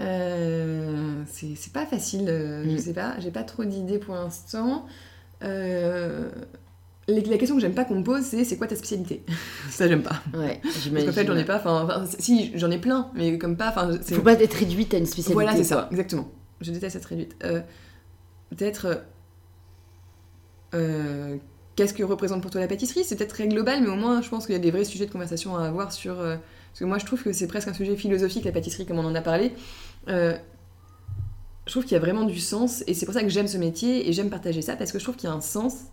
[0.00, 2.78] Euh, c'est c'est pas facile, euh, je Mm.
[2.78, 4.86] sais pas, j'ai pas trop d'idées pour l'instant.
[5.42, 6.28] Euh,
[7.08, 9.24] la question que j'aime pas qu'on me pose, c'est c'est quoi ta spécialité?
[9.70, 10.22] Ça, j'aime pas.
[10.34, 13.72] Ouais, Parce qu'en fait, j'en ai pas, enfin, si, j'en ai plein, mais comme pas,
[14.12, 15.32] Faut pas être réduite à une spécialité.
[15.34, 16.28] Voilà, c'est ça, exactement.
[16.60, 17.34] Je déteste être réduite.
[17.44, 17.60] Euh,
[18.50, 19.02] peut-être.
[20.74, 21.36] euh,
[21.76, 23.04] Qu'est-ce que représente pour toi la pâtisserie?
[23.04, 25.06] C'est peut-être très global, mais au moins, je pense qu'il y a des vrais sujets
[25.06, 26.16] de conversation à avoir sur.
[26.16, 26.40] parce
[26.80, 29.14] que moi, je trouve que c'est presque un sujet philosophique, la pâtisserie, comme on en
[29.14, 29.52] a parlé.
[30.08, 30.36] Euh,
[31.66, 33.58] je trouve qu'il y a vraiment du sens, et c'est pour ça que j'aime ce
[33.58, 35.84] métier, et j'aime partager ça, parce que je trouve qu'il y a un sens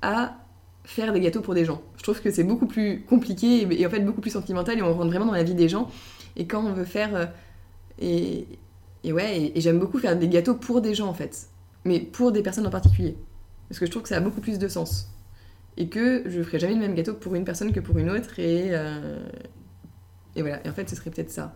[0.00, 0.36] à
[0.84, 1.82] faire des gâteaux pour des gens.
[1.96, 4.94] Je trouve que c'est beaucoup plus compliqué, et, en fait beaucoup plus sentimental, et on
[4.94, 5.90] rentre vraiment dans la vie des gens.
[6.36, 7.14] Et quand on veut faire...
[7.14, 7.26] euh,
[7.98, 8.46] et,
[9.04, 11.48] et ouais, et, et j'aime beaucoup faire des gâteaux pour des gens en fait,
[11.84, 13.16] mais pour des personnes en particulier.
[13.68, 15.10] Parce que je trouve que ça a beaucoup plus de sens.
[15.76, 18.38] Et que je ferai jamais le même gâteau pour une personne que pour une autre,
[18.40, 19.28] et, euh,
[20.34, 20.64] et voilà.
[20.66, 21.54] Et en fait, ce serait peut-être ça.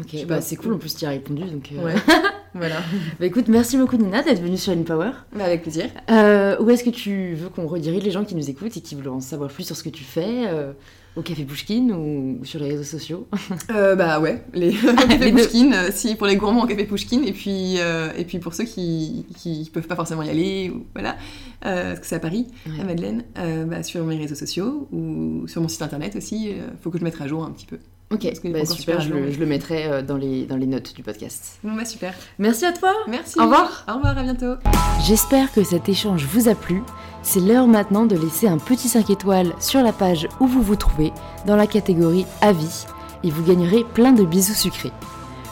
[0.00, 0.40] Ok, bah pas.
[0.40, 1.70] c'est cool, en plus tu y as répondu donc.
[1.72, 1.94] euh, Ouais,
[2.54, 2.76] voilà.
[3.18, 5.10] Bah écoute, merci beaucoup Nina d'être venue sur InPower.
[5.36, 5.86] Bah, avec plaisir.
[6.10, 8.94] Euh, où est-ce que tu veux qu'on redirige les gens qui nous écoutent et qui
[8.94, 10.72] veulent en savoir plus sur ce que tu fais euh,
[11.16, 13.26] au Café Pouchkine ou sur les réseaux sociaux?
[13.68, 14.72] Bah ouais, les
[15.08, 15.32] café.
[15.32, 19.26] Pouchkine, si pour les gourmands au café Pouchkine, et puis, et puis pour ceux qui,
[19.36, 21.16] qui peuvent pas forcément y aller, ou, voilà,
[21.60, 22.80] parce que c'est à Paris, Ouais.
[22.80, 23.24] à Madeleine,
[23.66, 27.04] bah, sur mes réseaux sociaux ou sur mon site internet aussi, euh, faut que je
[27.04, 27.78] mette à jour un petit peu.
[28.12, 30.66] Ok, bah super, super je le, mais- je le mettrai euh, dans les, dans les
[30.66, 31.58] notes du podcast.
[31.62, 32.12] Bon bah super.
[32.40, 33.38] Merci à toi Merci.
[33.38, 33.84] Au revoir.
[33.88, 34.54] Au revoir, à bientôt.
[35.06, 36.82] J'espère que cet échange vous a plu.
[37.22, 40.74] C'est l'heure maintenant de laisser un petit 5 étoiles sur la page où vous vous
[40.76, 41.12] trouvez,
[41.46, 42.86] dans la catégorie Avis,
[43.22, 44.92] et vous gagnerez plein de bisous sucrés.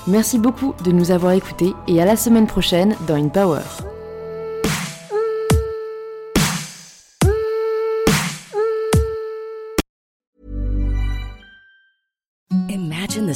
[0.08, 3.60] Merci beaucoup de nous avoir écoutés et à la semaine prochaine dans In Power.